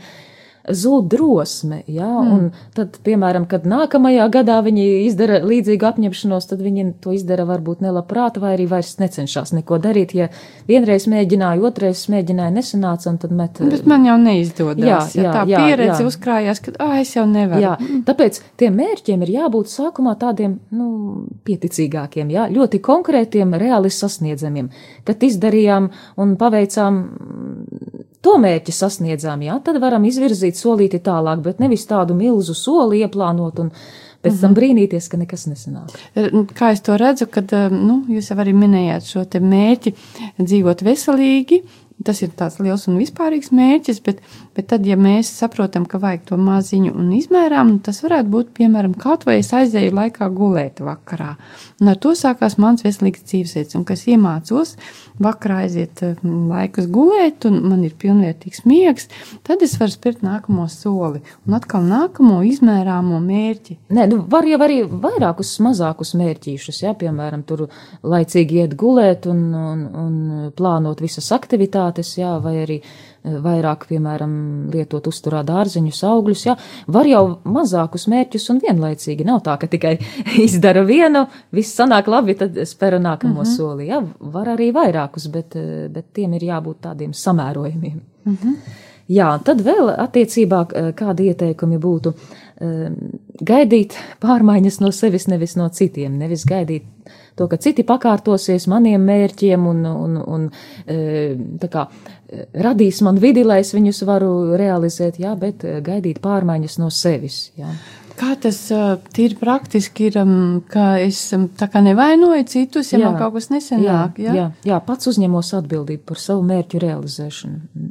zūd 0.67 1.09
drosme. 1.11 1.81
Ja? 1.87 2.09
Mm. 2.21 2.31
Un 2.31 2.73
tad, 2.77 2.99
piemēram, 3.05 3.47
kad 3.49 3.65
nākamajā 3.69 4.27
gadā 4.33 4.59
viņi 4.65 4.87
izdara 5.07 5.41
līdzīgu 5.45 5.87
apņemšanos, 5.89 6.49
tad 6.51 6.61
viņi 6.63 6.87
to 7.03 7.15
izdara 7.15 7.47
varbūt 7.49 7.81
nelabprāt, 7.85 8.37
vai 8.41 8.55
arī 8.55 8.67
vairs 8.71 8.97
necenšas 9.01 9.55
neko 9.57 9.79
darīt. 9.81 10.15
Ja 10.17 10.29
vienreiz 10.69 11.07
mēģināja, 11.11 11.61
otrais 11.67 12.03
mēģināja, 12.11 12.53
nesanāca, 12.55 13.09
un 13.11 13.19
tad 13.21 13.33
met. 13.35 13.61
Bet 13.71 13.87
man 13.89 14.05
jau 14.07 14.17
neizdodas. 14.21 14.85
Jā, 14.85 14.99
jā, 15.15 15.25
ja 15.25 15.33
tā 15.35 15.43
jā, 15.49 15.63
pieredze 15.65 16.03
jā. 16.03 16.09
uzkrājās, 16.11 16.61
ka, 16.63 16.75
ah, 16.83 16.95
es 17.01 17.13
jau 17.15 17.25
nevaru. 17.29 17.61
Jā, 17.63 17.75
tāpēc 18.07 18.41
tiem 18.61 18.77
mērķiem 18.79 19.25
ir 19.25 19.33
jābūt 19.37 19.71
sākumā 19.71 20.15
tādiem, 20.21 20.57
nu, 20.77 20.89
pieticīgākiem, 21.47 22.31
jā, 22.33 22.47
ļoti 22.53 22.81
konkrētiem, 22.85 23.55
reāli 23.61 23.91
sasniedzamiem. 23.93 24.71
Kad 25.07 25.25
izdarījām 25.27 25.91
un 26.21 26.37
paveicām 26.39 27.01
to 28.25 28.37
mērķi 28.41 28.73
sasniedzām, 28.75 29.43
jā, 29.45 29.57
tad 29.65 29.81
varam 29.81 30.05
izvirzīt 30.07 30.59
solīti 30.59 31.01
tālāk, 31.03 31.41
bet 31.45 31.61
nevis 31.63 31.87
tādu 31.89 32.15
milzu 32.17 32.55
soli 32.57 33.01
ieplānot 33.05 33.61
un 33.63 33.71
pēc 34.21 34.35
tam 34.37 34.51
mhm. 34.51 34.57
brīnīties, 34.59 35.09
ka 35.09 35.19
nekas 35.21 35.47
nesanāk. 35.49 35.95
Nu, 36.29 36.45
kā 36.45 36.73
es 36.75 36.83
to 36.85 36.97
redzu, 37.01 37.27
kad, 37.31 37.53
nu, 37.73 38.03
jūs 38.11 38.29
jau 38.31 38.37
arī 38.43 38.53
minējāt 38.57 39.09
šo 39.09 39.25
te 39.25 39.41
mērķi 39.41 39.95
dzīvot 40.41 40.85
veselīgi, 40.85 41.63
Tas 42.05 42.21
ir 42.23 42.31
tāds 42.33 42.57
liels 42.63 42.87
un 42.89 42.97
vispārīgs 42.97 43.51
mērķis, 43.53 43.99
bet, 44.05 44.21
bet 44.57 44.71
tad, 44.71 44.85
ja 44.89 44.95
mēs 44.97 45.29
saprotam, 45.37 45.83
ka 45.85 45.99
vajag 46.01 46.23
to 46.31 46.37
maziņu 46.41 46.95
un 46.97 47.11
izmērām, 47.13 47.75
tas 47.85 47.99
varētu 48.01 48.31
būt, 48.33 48.47
piemēram, 48.57 48.95
kaut 48.97 49.27
vai 49.27 49.37
es 49.41 49.51
aizēju 49.53 49.93
laikā 49.93 50.29
gulēt 50.33 50.81
vakarā. 50.81 51.35
Un 51.81 51.91
ar 51.91 51.99
to 52.01 52.15
sākās 52.17 52.57
mans 52.61 52.81
veselīgs 52.85 53.21
dzīvesveids, 53.27 53.77
un 53.77 53.85
kas 53.85 54.07
iemācos 54.09 54.73
vakarā 55.21 55.59
aiziet 55.67 56.01
laikus 56.23 56.87
gulēt, 56.89 57.45
un 57.45 57.59
man 57.69 57.85
ir 57.85 57.93
pilnvērtīgs 58.01 58.63
miegs, 58.65 59.05
tad 59.45 59.61
es 59.61 59.77
varu 59.77 59.93
spirt 59.93 60.25
nākamo 60.25 60.65
soli 60.71 61.21
un 61.45 61.57
atkal 61.59 61.85
nākamo 61.85 62.39
izmērāmo 62.49 63.21
mērķi. 63.21 63.77
Nē, 63.93 64.07
nu 64.09 64.23
var 64.31 64.49
jau 64.49 64.57
arī 64.65 64.81
vairākus 64.89 65.53
mazākus 65.61 66.15
mērķīšus, 66.17 66.81
ja, 66.87 66.95
piemēram, 66.97 67.45
tur 67.45 67.67
laicīgi 68.01 68.63
iet 68.63 68.75
gulēt 68.79 69.29
un, 69.29 69.45
un, 69.53 69.85
un 70.01 70.19
plānot 70.57 71.05
visas 71.05 71.29
aktivitātes 71.37 71.90
aktivitātes, 71.91 72.17
jā, 72.17 72.39
vai 72.41 72.63
arī 72.63 72.77
eh, 72.81 73.37
vairāk, 73.41 73.87
piemēram, 73.89 74.69
lietot 74.71 75.07
uzturā 75.07 75.43
dārzeņus, 75.43 76.03
augļus, 76.03 76.45
jā, 76.45 76.55
var 76.87 77.05
jau 77.05 77.39
mazākus 77.43 78.07
mērķus 78.07 78.49
un 78.51 78.61
vienlaicīgi. 78.61 79.25
Nav 79.25 79.41
tā, 79.43 79.57
ka 79.59 79.67
tikai 79.67 79.97
izdara 80.45 80.83
vienu, 80.83 81.27
viss 81.51 81.75
sanāk 81.75 82.07
labi, 82.07 82.35
tad 82.35 82.55
spēra 82.65 82.99
nākamo 82.99 83.41
mm 83.41 83.43
-hmm. 83.43 83.55
soli, 83.55 83.87
jā, 83.87 84.01
var 84.19 84.47
arī 84.47 84.71
vairākus, 84.71 85.29
bet, 85.31 85.55
eh, 85.55 85.89
bet 85.89 86.13
tiem 86.13 86.33
ir 86.33 86.41
jābūt 86.41 86.81
tādiem 86.81 87.13
samērojumiem. 87.13 88.01
Mm 88.25 88.37
-hmm. 88.37 88.55
Jā, 89.07 89.39
tad 89.43 89.61
vēl 89.61 89.95
attiecībā 89.97 90.67
eh, 90.73 90.93
kādi 90.93 91.27
ieteikumi 91.27 91.77
būtu 91.77 92.13
gaidīt 93.41 93.95
pārmaiņas 94.21 94.81
no 94.81 94.91
sevis, 94.91 95.27
nevis 95.27 95.55
no 95.55 95.67
citiem, 95.69 96.17
nevis 96.17 96.45
gaidīt 96.45 96.83
to, 97.35 97.47
ka 97.51 97.59
citi 97.61 97.85
pakārtosies 97.87 98.67
maniem 98.71 99.03
mērķiem 99.07 99.67
un, 99.71 99.85
un, 99.87 100.19
un 100.21 100.49
e, 100.85 101.69
kā, 101.71 101.87
radīs 102.67 103.01
man 103.05 103.19
vidi, 103.21 103.45
lai 103.47 103.61
es 103.63 103.73
viņus 103.75 104.03
varu 104.09 104.31
realizēt, 104.59 105.19
jā, 105.21 105.33
bet 105.39 105.65
e, 105.65 105.79
gaidīt 105.85 106.21
pārmaiņas 106.23 106.77
no 106.81 106.91
sevis. 106.93 107.49
Jā. 107.59 107.71
Kā 108.21 108.35
tas 108.37 108.57
tīri 109.15 109.37
praktiski 109.39 110.11
ir, 110.11 110.19
ka 110.69 110.91
es 111.01 111.23
tā 111.57 111.67
kā 111.71 111.81
nevainoju 111.81 112.43
citus, 112.51 112.91
ja 112.93 112.99
jā, 112.99 113.07
man 113.07 113.17
kaut 113.17 113.33
kas 113.37 113.49
nesenāk? 113.49 114.19
Jā, 114.19 114.27
jā, 114.27 114.35
jā, 114.37 114.45
jā, 114.67 114.77
pats 114.85 115.09
uzņemos 115.09 115.53
atbildību 115.57 116.03
par 116.11 116.21
savu 116.21 116.43
mērķu 116.45 116.83
realizēšanu. 116.83 117.89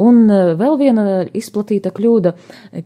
Un 0.00 0.24
e, 0.30 0.40
vēl 0.58 0.76
viena 0.80 1.04
izplatīta 1.36 1.92
kļūda 1.94 2.32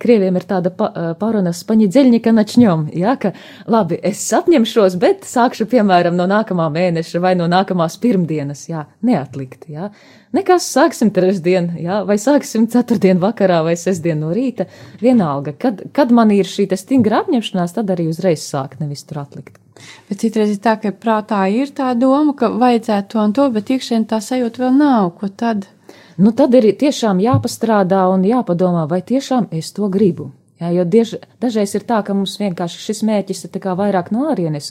krieviem 0.03 0.39
ir 0.39 0.47
tāda 0.49 0.73
pa, 0.75 0.89
e, 0.91 1.15
paruna 1.21 1.53
spaņidziļņika 1.55 2.33
načņom, 2.35 2.87
jā, 2.99 3.17
ka 3.23 3.33
labi, 3.71 3.99
es 4.11 4.25
apņemšos, 4.37 4.99
bet 5.03 5.27
sākšu, 5.29 5.69
piemēram, 5.71 6.17
no 6.19 6.27
nākamā 6.31 6.69
mēneša 6.75 7.23
vai 7.23 7.35
no 7.39 7.47
nākamās 7.51 7.99
pirmdienas, 8.03 8.67
jā, 8.71 8.87
neatlikt, 9.07 9.69
jā. 9.71 9.91
Nekas 10.37 10.67
sāksim 10.69 11.13
trešdien, 11.15 11.71
jā, 11.81 12.01
vai 12.09 12.19
sāksim 12.21 12.67
ceturtdien 12.73 13.21
vakarā 13.23 13.63
vai 13.65 13.77
sestdien 13.79 14.19
no 14.21 14.33
rīta, 14.37 14.67
vienalga, 15.01 15.55
kad, 15.57 15.87
kad 15.97 16.11
man 16.13 16.35
ir 16.35 16.49
šī 16.51 16.69
stingra 16.77 17.23
apņemšanās, 17.25 17.79
tad 17.79 17.95
arī 17.95 18.11
uzreiz 18.11 18.43
sākt, 18.45 18.83
nevis 18.83 19.07
tur 19.07 19.23
atlikt. 19.23 19.61
Bet 20.09 20.23
citreiz 20.25 20.53
ir 20.55 20.61
tā, 20.65 20.77
ka 20.81 20.93
prātā 20.97 21.43
ir 21.53 21.73
tā 21.77 21.93
doma, 21.99 22.35
ka 22.39 22.51
vajadzētu 22.53 23.13
to 23.13 23.23
un 23.23 23.35
to, 23.37 23.49
bet 23.53 23.73
iekšēn 23.75 24.07
tā 24.11 24.21
sajūta 24.25 24.65
vēl 24.65 24.77
nav, 24.79 25.11
ko 25.21 25.29
tad? 25.29 25.67
Nu 26.17 26.33
tad 26.37 26.55
ir 26.57 26.71
tiešām 26.79 27.21
jāpastrādā 27.23 28.07
un 28.13 28.27
jāpadomā, 28.27 28.87
vai 28.91 29.03
tiešām 29.05 29.49
es 29.55 29.73
to 29.77 29.89
gribu. 29.93 30.33
Jā, 30.57 30.71
jo 30.73 30.87
diež, 30.89 31.11
dažreiz 31.37 31.75
ir 31.77 31.83
tā, 31.85 31.99
ka 32.01 32.15
mums 32.17 32.39
vienkārši 32.41 32.79
šis 32.81 33.03
mērķis 33.05 33.45
ir 33.45 33.67
vairāk 33.77 34.09
no 34.15 34.31
ārienes. 34.31 34.71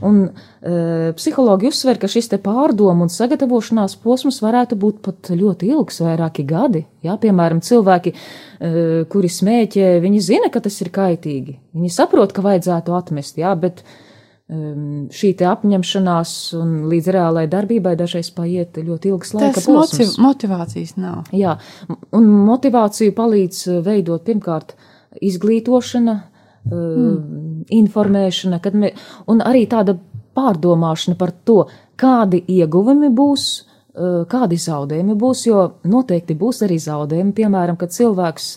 Un 0.00 0.22
e, 0.24 1.10
psihologi 1.18 1.68
uzsver, 1.68 2.00
ka 2.00 2.08
šis 2.08 2.30
pārdomu 2.40 3.04
un 3.04 3.12
sagatavošanās 3.12 3.98
posms 4.00 4.40
varētu 4.40 4.78
būt 4.80 5.02
pat 5.04 5.28
ļoti 5.28 5.68
ilgs, 5.68 6.00
vairāki 6.00 6.46
gadi. 6.48 6.86
Jā, 7.04 7.18
piemēram, 7.20 7.60
cilvēki, 7.60 8.14
e, 8.14 9.04
kuri 9.12 9.28
smēķē, 9.28 9.98
viņi 10.00 10.24
zina, 10.30 10.48
ka 10.48 10.64
tas 10.64 10.80
ir 10.80 10.88
kaitīgi. 10.96 11.58
Viņi 11.76 11.92
saprot, 11.92 12.32
ka 12.32 12.46
vajadzētu 12.48 12.96
atmest, 12.96 13.36
jā, 13.36 13.52
bet 13.52 13.84
um, 13.84 14.07
šī 14.48 15.34
apņemšanās 15.44 16.30
un 16.56 16.70
līdz 16.88 17.10
reālai 17.12 17.44
darbībai 17.52 17.92
dažreiz 18.00 18.30
paiet 18.32 18.78
ļoti 18.80 19.10
ilgs 19.12 19.34
laika 19.36 19.58
Tas 19.58 19.66
posms. 19.68 20.14
motivācijas 20.24 20.94
nav. 20.96 21.28
Jā, 21.36 21.58
un 22.16 22.30
motivāciju 22.48 23.12
palīdz 23.16 23.60
uh, 23.68 23.82
veidot 23.84 24.24
pirmkārt 24.24 24.72
izglītošana, 25.20 26.14
mm. 26.64 27.66
informēšana, 27.76 28.60
kad 28.64 28.76
me, 28.76 28.94
un 29.28 29.44
arī 29.44 29.66
tāda 29.68 29.98
pārdomāšana 30.38 31.18
par 31.20 31.34
to, 31.44 31.66
kādi 31.98 32.40
ieguvumi 32.48 33.10
būs 33.12 33.67
kādi 34.30 34.58
zaudējumi 34.62 35.14
būs, 35.18 35.44
jo 35.48 35.62
noteikti 35.88 36.36
būs 36.38 36.62
arī 36.66 36.78
zaudējumi. 36.82 37.34
Piemēram, 37.36 37.78
kad 37.80 37.94
cilvēks 37.94 38.48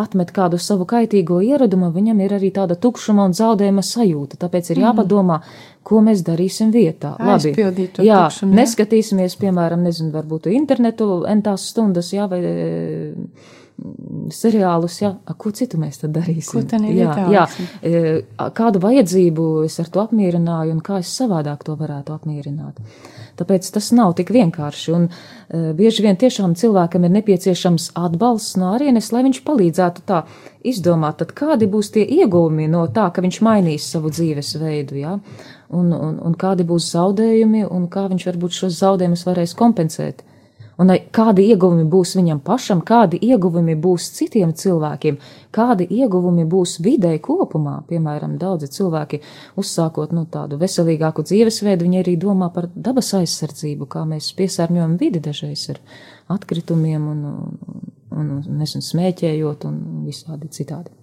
atmet 0.00 0.32
kādu 0.36 0.58
savu 0.60 0.86
kaitīgo 0.88 1.40
ieradumu, 1.44 1.90
viņam 1.94 2.20
ir 2.24 2.34
arī 2.38 2.50
tāda 2.54 2.76
tukšuma 2.80 3.26
un 3.28 3.36
zaudējuma 3.36 3.84
sajūta. 3.84 4.38
Tāpēc 4.40 4.72
ir 4.72 4.82
jāpadomā, 4.84 5.40
ko 5.86 6.02
mēs 6.04 6.24
darīsim 6.26 6.72
vietā. 6.74 7.14
Labi, 7.18 7.54
jā, 8.04 8.26
tukšumu, 8.28 8.56
neskatīsimies, 8.60 9.38
piemēram, 9.40 9.82
nezinu, 9.88 10.12
varbūt 10.14 10.50
internetu 10.52 11.24
entās 11.28 11.70
stundas, 11.72 12.12
jā, 12.14 12.28
vai 12.30 12.42
seriālus, 14.34 14.98
jā, 15.02 15.12
ko 15.40 15.52
citu 15.56 15.78
mēs 15.80 16.02
tad 16.02 16.12
darīsim? 16.16 16.66
Ko 16.68 16.80
jā, 16.94 17.14
jā, 17.32 17.46
e, 17.82 18.02
kādu 18.56 18.82
vajadzību 18.82 19.46
es 19.66 19.78
ar 19.82 19.88
to 19.92 20.02
apmierināju 20.04 20.74
un 20.76 20.82
kā 20.84 21.00
es 21.00 21.12
savādāk 21.16 21.64
to 21.66 21.76
varētu 21.80 22.14
apmierināt. 22.16 22.80
Tāpēc 23.40 23.70
tas 23.72 23.88
nav 23.96 24.12
tik 24.18 24.32
vienkārši, 24.34 24.92
un 24.92 25.06
uh, 25.08 25.70
bieži 25.76 26.04
vien 26.04 26.18
tiešām 26.20 26.52
cilvēkam 26.60 27.06
ir 27.06 27.14
nepieciešams 27.14 27.86
atbalsts 27.96 28.58
no 28.60 28.74
arienes, 28.74 29.08
lai 29.14 29.22
viņš 29.24 29.40
palīdzētu 29.46 30.04
tā 30.04 30.18
izdomāt, 30.60 31.22
tad 31.22 31.32
kādi 31.38 31.70
būs 31.70 31.88
tie 31.94 32.04
ieguvumi 32.04 32.68
no 32.68 32.84
tā, 32.92 33.06
ka 33.14 33.24
viņš 33.24 33.40
mainīs 33.46 33.86
savu 33.94 34.12
dzīvesveidu, 34.12 34.98
jā, 35.00 35.14
un, 35.72 35.88
un, 35.88 36.18
un 36.20 36.36
kādi 36.36 36.68
būs 36.68 36.90
zaudējumi, 36.92 37.64
un 37.64 37.88
kā 37.88 38.10
viņš 38.12 38.28
varbūt 38.28 38.58
šos 38.60 38.76
zaudējumus 38.82 39.24
varēs 39.30 39.56
kompensēt 39.56 40.20
un 40.80 40.92
kādi 41.14 41.44
ieguvumi 41.52 41.84
būs 41.90 42.14
viņam 42.18 42.40
pašam, 42.44 42.80
kādi 42.86 43.20
ieguvumi 43.22 43.76
būs 43.80 44.08
citiem 44.16 44.52
cilvēkiem, 44.56 45.18
kādi 45.54 45.86
ieguvumi 46.00 46.46
būs 46.48 46.78
videi 46.84 47.20
kopumā. 47.22 47.76
Piemēram, 47.88 48.38
daudzi 48.40 48.70
cilvēki 48.76 49.20
uzsākot 49.60 50.14
nu, 50.16 50.24
tādu 50.32 50.58
veselīgāku 50.60 51.24
dzīvesveidu, 51.28 51.86
viņi 51.86 52.02
arī 52.02 52.16
domā 52.20 52.50
par 52.54 52.70
dabas 52.74 53.12
aizsardzību, 53.20 53.88
kā 53.90 54.06
mēs 54.08 54.32
piesārņojam 54.38 54.96
vidi 55.00 55.22
dažreiz 55.24 55.66
ar 55.74 55.82
atkritumiem 56.36 57.08
un, 57.12 57.26
un, 57.28 58.30
un 58.38 58.60
nezinu, 58.60 58.84
smēķējot 58.86 59.68
un 59.68 59.82
visādi 60.06 60.48
citādi. 60.48 60.94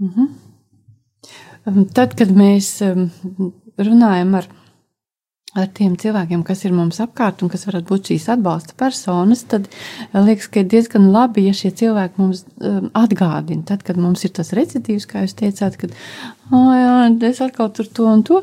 -hmm. 0.00 1.86
Tad, 1.94 2.14
kad 2.16 2.30
mēs 2.32 2.80
um, 2.86 3.10
runājam 3.76 4.34
ar 4.38 4.46
ar 5.58 5.66
tiem 5.74 5.96
cilvēkiem, 5.98 6.44
kas 6.46 6.62
ir 6.62 6.74
mums 6.76 7.00
apkārt 7.02 7.42
un 7.42 7.50
kas 7.50 7.66
varētu 7.66 7.88
būt 7.90 8.10
šīs 8.12 8.28
atbalsta 8.36 8.76
personas, 8.78 9.42
tad 9.50 9.66
eh, 9.66 10.18
liekas, 10.18 10.46
ka 10.52 10.62
ir 10.62 10.68
diezgan 10.70 11.08
labi, 11.10 11.48
ja 11.48 11.54
šie 11.56 11.72
cilvēki 11.80 12.22
mums 12.22 12.44
um, 12.62 12.90
atgādina. 12.94 13.64
Tad, 13.66 13.82
kad 13.86 13.98
mums 13.98 14.22
ir 14.26 14.34
tas 14.36 14.54
recitīvs, 14.54 15.08
kā 15.10 15.24
jūs 15.24 15.34
teicāt, 15.40 15.78
kad 15.80 15.96
oh, 16.54 16.70
jā, 16.74 16.94
es 17.28 17.40
atkal 17.42 17.70
tur 17.74 17.88
to 17.90 18.06
un 18.10 18.22
to, 18.26 18.40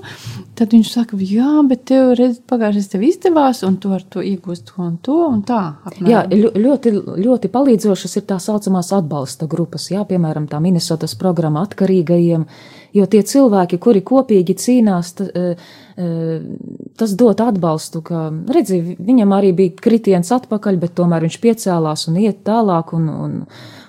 tad 0.60 0.76
viņš 0.76 0.91
saka, 0.97 1.20
jā, 1.22 1.49
bet 1.70 1.86
tev 1.91 2.14
redz, 2.20 2.41
pagājušajā 2.49 2.93
tev 2.93 3.05
izdevās, 3.08 3.64
un 3.68 3.78
tu 3.84 3.91
ar 3.95 4.03
to 4.03 4.24
iegūst 4.26 4.68
to 4.72 4.84
un 4.84 4.97
to 5.03 5.20
un 5.28 5.43
tā. 5.47 5.62
Apmēram. 5.88 6.12
Jā, 6.12 6.26
ļoti, 6.68 6.93
ļoti 7.24 7.51
palīdzošas 7.53 8.20
ir 8.20 8.28
tā 8.28 8.39
saucamās 8.43 8.91
atbalsta 8.95 9.47
grupas, 9.47 9.88
jā, 9.93 10.03
piemēram, 10.08 10.49
tā 10.51 10.60
Minnesotas 10.64 11.16
programma 11.20 11.64
atkarīgajiem, 11.68 12.47
jo 12.97 13.05
tie 13.09 13.21
cilvēki, 13.25 13.79
kuri 13.81 14.01
kopīgi 14.05 14.57
cīnās, 14.57 15.13
t, 15.17 15.27
uh, 15.31 15.75
tas 16.97 17.13
dot 17.17 17.41
atbalstu, 17.41 18.03
ka, 18.05 18.27
redzi, 18.53 18.77
viņam 19.01 19.31
arī 19.33 19.49
bija 19.57 19.73
kritiens 19.81 20.29
atpakaļ, 20.35 20.77
bet 20.77 20.93
tomēr 20.97 21.25
viņš 21.25 21.37
piecēlās 21.41 22.05
un 22.11 22.19
iet 22.21 22.43
tālāk 22.45 22.93
un, 22.93 23.07
un, 23.09 23.31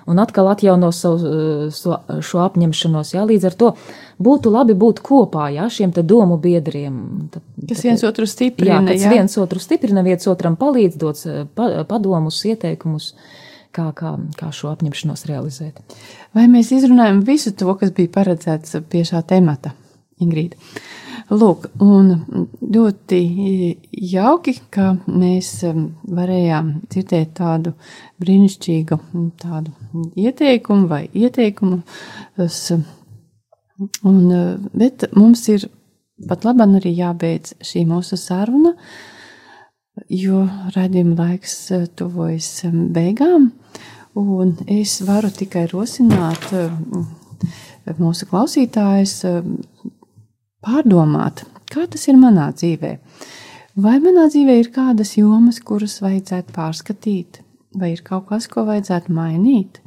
un 0.09 0.21
atkal 0.23 0.49
atjauno 0.49 0.89
savu 0.95 1.35
so, 1.75 1.99
šo 2.25 2.41
apņemšanos. 2.47 3.13
Jā, 3.13 3.27
līdz 3.29 3.45
ar 3.51 3.57
to 3.59 3.69
būtu 4.17 4.53
labi 4.53 4.73
būt 4.79 5.03
kopā, 5.05 5.51
jā, 5.53 5.67
šiem 5.69 5.93
te 5.93 6.01
domu 6.01 6.39
biedriem. 6.41 6.95
Tad, 7.35 7.45
kas 7.69 7.85
viens 7.85 8.05
otru 8.09 8.25
stiprina. 8.29 8.79
Jā, 8.79 8.87
kas 8.89 9.05
jā. 9.05 9.13
viens 9.13 9.37
otru 9.45 9.61
stiprina, 9.61 10.05
viens 10.05 10.25
otram 10.33 10.57
palīdz, 10.57 10.97
dots 10.97 11.29
pa, 11.53 11.69
padomus, 11.89 12.41
ieteikumus. 12.49 13.13
Kā, 13.69 13.91
kā, 13.93 14.15
kā 14.33 14.47
šo 14.55 14.71
apņemšanos 14.73 15.27
realizēt. 15.29 15.77
Vai 16.33 16.47
mēs 16.49 16.71
izrunājam 16.73 17.19
visu 17.27 17.53
to, 17.53 17.69
kas 17.77 17.91
bija 17.93 18.09
paredzēts 18.15 18.79
pie 18.89 19.03
šā 19.05 19.21
temata, 19.29 19.75
Ingrīda? 20.25 20.57
Uh, 20.57 21.09
Lūk, 21.29 21.67
un 21.85 22.07
ļoti 22.73 23.17
jauki, 24.09 24.55
ka 24.73 24.95
mēs 25.05 25.51
um, 25.67 25.83
varējām 26.09 26.71
dzirdēt 26.89 27.35
tādu 27.37 27.75
brīnišķīgu 28.23 28.97
tādu 29.37 29.75
ieteikumu 30.17 30.89
vai 30.89 31.03
ieteikumu. 31.13 31.83
Un, 34.09 34.17
uh, 34.25 34.55
bet 34.73 35.05
mums 35.13 35.45
ir 35.53 35.67
pat 36.25 36.49
labam 36.49 36.79
arī 36.79 36.95
jābeidz 36.97 37.59
šī 37.61 37.85
mūsu 37.91 38.17
saruna, 38.17 38.73
jo 40.09 40.45
raidījuma 40.75 41.17
laiks 41.19 41.55
uh, 41.75 41.87
tuvojas 41.95 42.49
um, 42.69 42.87
beigām, 42.95 43.51
un 44.19 44.55
es 44.67 44.99
varu 45.07 45.31
tikai 45.33 45.67
rosināt 45.71 46.49
um, 46.55 47.05
mūsu 47.99 48.27
klausītājus 48.29 49.21
pārdomāt, 50.65 51.45
kā 51.71 51.85
tas 51.89 52.07
ir 52.11 52.17
manā 52.19 52.49
dzīvē. 52.53 52.95
Vai 53.79 53.95
manā 54.03 54.25
dzīvē 54.27 54.57
ir 54.59 54.71
kādas 54.75 55.13
jomas, 55.17 55.61
kuras 55.63 55.99
vajadzētu 56.03 56.53
pārskatīt, 56.55 57.39
vai 57.79 57.93
ir 57.93 58.03
kaut 58.03 58.27
kas, 58.31 58.49
ko 58.51 58.65
vajadzētu 58.67 59.13
mainīt? 59.15 59.79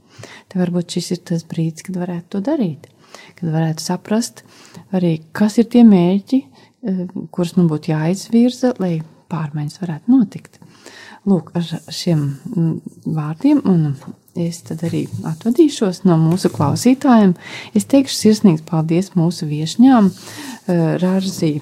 Tad 0.48 0.60
varbūt 0.62 0.96
šis 0.96 1.10
ir 1.16 1.22
tas 1.28 1.44
brīdis, 1.48 1.84
kad 1.86 1.98
varētu 2.00 2.36
to 2.36 2.42
darīt. 2.46 2.88
Kad 3.36 3.50
varētu 3.52 3.84
saprast 3.84 4.42
arī, 4.96 5.18
kas 5.36 5.58
ir 5.60 5.68
tie 5.72 5.82
mērķi, 5.84 6.40
kurus 7.34 7.56
man 7.58 7.68
būtu 7.70 7.92
jāizvirza, 7.92 8.72
lai 8.80 9.00
pārmaiņas 9.32 9.80
varētu 9.82 10.12
notikt. 10.12 10.60
Lūk, 11.28 11.52
ar 11.58 11.66
šiem 11.94 12.22
mm, 12.28 12.72
vārdiem 13.16 13.62
un 13.70 13.92
es 14.38 14.62
tad 14.66 14.82
arī 14.86 15.04
atvadīšos 15.28 16.02
no 16.08 16.16
mūsu 16.20 16.50
klausītājiem. 16.52 17.34
Es 17.76 17.86
teikšu 17.90 18.16
sirsnīgs 18.18 18.64
paldies 18.68 19.12
mūsu 19.18 19.46
viešņām, 19.50 20.08
eh, 20.08 20.82
Rārzī 21.02 21.58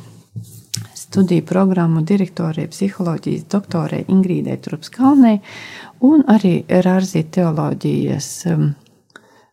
studiju 1.10 1.42
programmu 1.46 2.04
direktorei 2.06 2.68
psiholoģijas 2.70 3.48
doktorei 3.50 4.04
Ingrīdai 4.08 4.60
Trupskalnei 4.62 5.40
un 6.06 6.22
arī 6.30 6.60
Rārzī 6.68 7.24
teoloģijas 7.34 8.28
um, 8.52 8.68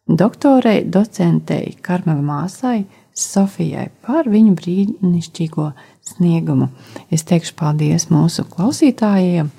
doktorei, 0.06 0.84
docentei 0.86 1.74
Karmela 1.82 2.22
māsai 2.22 2.84
Sofijai 3.18 3.88
par 4.06 4.30
viņu 4.30 4.54
brīnišķīgo 4.60 5.72
sniegumu. 6.08 6.70
Es 7.12 7.26
teikšu 7.28 7.56
paldies 7.60 8.08
mūsu 8.12 8.46
klausītājiem, 8.52 9.52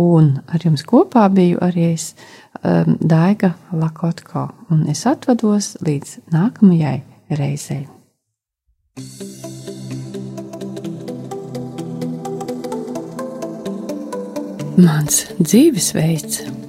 un 0.00 0.32
ar 0.48 0.64
jums 0.64 0.84
kopā 0.86 1.26
biju 1.34 1.60
arī 1.64 1.92
es 1.94 2.12
um, 2.62 2.96
Daiga 3.00 3.54
Lakotko, 3.72 4.48
un 4.70 4.86
es 4.90 5.06
atvados 5.10 5.74
līdz 5.86 6.20
nākamajai 6.34 7.00
reizei. 7.38 7.86
Mans 14.80 15.26
dzīvesveids 15.42 16.59